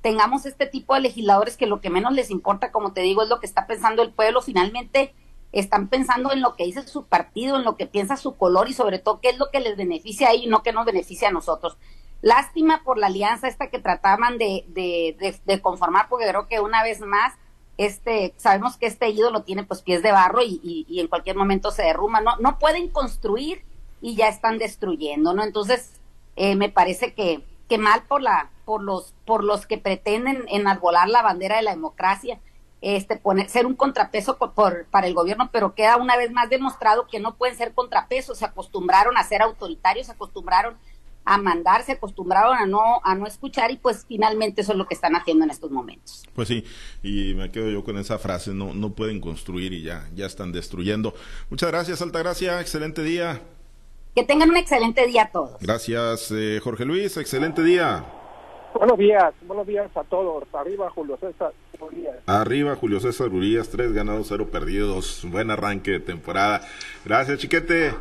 tengamos 0.00 0.46
este 0.46 0.66
tipo 0.66 0.94
de 0.94 1.00
legisladores 1.00 1.56
que 1.56 1.66
lo 1.66 1.80
que 1.80 1.90
menos 1.90 2.12
les 2.12 2.30
importa, 2.30 2.70
como 2.72 2.92
te 2.92 3.00
digo, 3.00 3.22
es 3.22 3.28
lo 3.28 3.40
que 3.40 3.46
está 3.46 3.66
pensando 3.66 4.02
el 4.02 4.12
pueblo, 4.12 4.42
finalmente 4.42 5.14
están 5.52 5.88
pensando 5.88 6.32
en 6.32 6.42
lo 6.42 6.56
que 6.56 6.64
dice 6.64 6.86
su 6.86 7.06
partido, 7.06 7.56
en 7.56 7.64
lo 7.64 7.76
que 7.76 7.86
piensa 7.86 8.16
su 8.16 8.36
color 8.36 8.68
y 8.68 8.74
sobre 8.74 8.98
todo 8.98 9.20
qué 9.20 9.30
es 9.30 9.38
lo 9.38 9.50
que 9.50 9.60
les 9.60 9.76
beneficia 9.76 10.28
a 10.28 10.32
ellos 10.32 10.46
y 10.46 10.48
no 10.48 10.62
que 10.62 10.72
nos 10.72 10.84
beneficia 10.84 11.28
a 11.28 11.32
nosotros. 11.32 11.78
Lástima 12.20 12.82
por 12.84 12.98
la 12.98 13.06
alianza 13.06 13.48
esta 13.48 13.68
que 13.70 13.78
trataban 13.78 14.38
de, 14.38 14.64
de, 14.68 15.40
de 15.44 15.62
conformar, 15.62 16.08
porque 16.08 16.28
creo 16.28 16.48
que 16.48 16.60
una 16.60 16.82
vez 16.82 17.00
más 17.00 17.34
este, 17.78 18.34
sabemos 18.36 18.76
que 18.76 18.86
este 18.86 19.08
ídolo 19.08 19.44
tiene 19.44 19.62
pues 19.62 19.82
pies 19.82 20.02
de 20.02 20.12
barro 20.12 20.40
y, 20.42 20.84
en 20.88 21.06
cualquier 21.06 21.36
momento 21.36 21.70
se 21.70 21.84
derrumba, 21.84 22.20
no, 22.20 22.36
no 22.38 22.58
pueden 22.58 22.88
construir 22.88 23.64
y 24.02 24.16
ya 24.16 24.28
están 24.28 24.58
destruyendo, 24.58 25.32
¿no? 25.32 25.44
Entonces, 25.44 25.92
eh, 26.36 26.56
me 26.56 26.68
parece 26.68 27.14
que, 27.14 27.44
que 27.68 27.78
mal 27.78 28.02
por 28.02 28.20
la, 28.20 28.50
por 28.64 28.82
los, 28.82 29.14
por 29.24 29.44
los 29.44 29.66
que 29.66 29.78
pretenden 29.78 30.44
enarbolar 30.48 31.08
la 31.08 31.22
bandera 31.22 31.56
de 31.56 31.62
la 31.62 31.70
democracia, 31.70 32.40
este, 32.80 33.16
poner, 33.16 33.48
ser 33.48 33.64
un 33.64 33.74
contrapeso 33.74 34.38
por, 34.38 34.86
para 34.86 35.06
el 35.06 35.14
gobierno, 35.14 35.50
pero 35.52 35.74
queda 35.74 35.96
una 35.96 36.16
vez 36.16 36.32
más 36.32 36.50
demostrado 36.50 37.06
que 37.06 37.20
no 37.20 37.36
pueden 37.36 37.56
ser 37.56 37.74
contrapesos, 37.74 38.38
se 38.38 38.44
acostumbraron 38.44 39.16
a 39.16 39.24
ser 39.24 39.42
autoritarios, 39.42 40.06
se 40.06 40.12
acostumbraron 40.12 40.76
a 41.24 41.38
mandar, 41.38 41.82
se 41.84 41.92
acostumbraron 41.92 42.56
a 42.56 42.66
no, 42.66 43.00
a 43.04 43.14
no 43.14 43.26
escuchar 43.26 43.70
y 43.70 43.76
pues 43.76 44.04
finalmente 44.08 44.62
eso 44.62 44.72
es 44.72 44.78
lo 44.78 44.86
que 44.86 44.94
están 44.94 45.14
haciendo 45.14 45.44
en 45.44 45.50
estos 45.50 45.70
momentos. 45.70 46.24
Pues 46.34 46.48
sí, 46.48 46.64
y 47.02 47.34
me 47.34 47.50
quedo 47.50 47.70
yo 47.70 47.84
con 47.84 47.98
esa 47.98 48.18
frase, 48.18 48.54
no, 48.54 48.72
no 48.72 48.90
pueden 48.90 49.20
construir 49.20 49.72
y 49.72 49.82
ya, 49.82 50.08
ya 50.14 50.26
están 50.26 50.52
destruyendo. 50.52 51.14
Muchas 51.50 51.70
gracias, 51.70 52.00
Altagracia, 52.00 52.60
excelente 52.60 53.02
día. 53.02 53.42
Que 54.14 54.24
tengan 54.24 54.50
un 54.50 54.56
excelente 54.56 55.06
día 55.06 55.30
todos. 55.32 55.60
Gracias, 55.60 56.32
eh, 56.32 56.60
Jorge 56.62 56.84
Luis. 56.84 57.16
Excelente 57.16 57.62
día. 57.62 58.04
Buenos 58.74 58.98
días, 58.98 59.34
buenos 59.42 59.66
días 59.66 59.90
a 59.96 60.04
todos. 60.04 60.44
Arriba 60.52 60.90
Julio 60.90 61.16
César 61.18 61.52
Urias. 61.80 62.16
Arriba 62.26 62.76
Julio 62.76 63.00
César 63.00 63.28
Urias, 63.28 63.68
tres 63.68 63.92
ganados, 63.92 64.26
cero 64.28 64.48
perdidos. 64.50 65.24
Buen 65.24 65.50
arranque 65.50 65.92
de 65.92 66.00
temporada. 66.00 66.60
Gracias, 67.04 67.38
chiquete. 67.38 67.94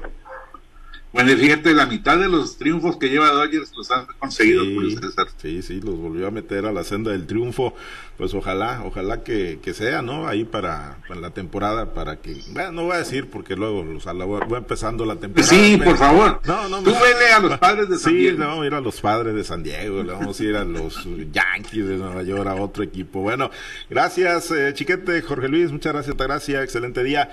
Bueno, 1.13 1.35
fíjate, 1.37 1.73
la 1.73 1.85
mitad 1.85 2.17
de 2.17 2.27
los 2.27 2.57
triunfos 2.57 2.97
que 2.97 3.09
lleva 3.09 3.31
Dodgers 3.31 3.71
los 3.75 3.89
han 3.91 4.05
conseguido 4.19 4.63
sí, 4.63 4.97
Sí, 5.37 5.61
sí, 5.61 5.81
los 5.81 5.97
volvió 5.97 6.27
a 6.27 6.31
meter 6.31 6.65
a 6.65 6.71
la 6.71 6.83
senda 6.83 7.11
del 7.11 7.25
triunfo. 7.25 7.73
Pues 8.17 8.33
ojalá, 8.33 8.81
ojalá 8.83 9.23
que, 9.23 9.59
que 9.61 9.73
sea, 9.75 10.01
¿no? 10.01 10.27
Ahí 10.27 10.43
para, 10.43 10.97
para, 11.07 11.19
la 11.19 11.29
temporada, 11.31 11.93
para 11.93 12.19
que, 12.19 12.35
bueno, 12.49 12.71
no 12.71 12.83
voy 12.85 12.95
a 12.95 12.97
decir 12.97 13.29
porque 13.29 13.55
luego 13.55 13.83
los, 13.83 14.05
voy 14.05 14.57
empezando 14.57 15.05
la 15.05 15.17
temporada. 15.17 15.47
Sí, 15.47 15.77
por 15.77 15.97
favor. 15.97 16.41
No, 16.45 16.67
no, 16.67 16.81
Tú 16.81 16.91
vele 16.91 17.31
a 17.31 17.39
los 17.39 17.57
padres 17.59 17.89
de 17.89 17.97
San 17.97 18.11
sí, 18.11 18.17
Diego. 18.17 18.37
Sí, 18.37 18.43
no, 18.43 18.65
ir 18.65 18.73
a 18.73 18.81
los 18.81 18.99
padres 19.01 19.35
de 19.35 19.43
San 19.43 19.63
Diego, 19.63 20.03
le 20.03 20.13
vamos 20.13 20.39
a 20.39 20.43
ir 20.43 20.55
a 20.55 20.65
los 20.65 21.07
Yankees 21.31 21.87
de 21.87 21.97
Nueva 21.97 22.23
York, 22.23 22.47
a 22.47 22.55
otro 22.55 22.83
equipo. 22.83 23.21
Bueno, 23.21 23.49
gracias, 23.89 24.51
eh, 24.51 24.71
chiquete, 24.73 25.21
Jorge 25.21 25.47
Luis, 25.47 25.71
muchas 25.71 25.93
gracias, 25.93 26.17
gracias, 26.17 26.63
excelente 26.63 27.03
día. 27.03 27.25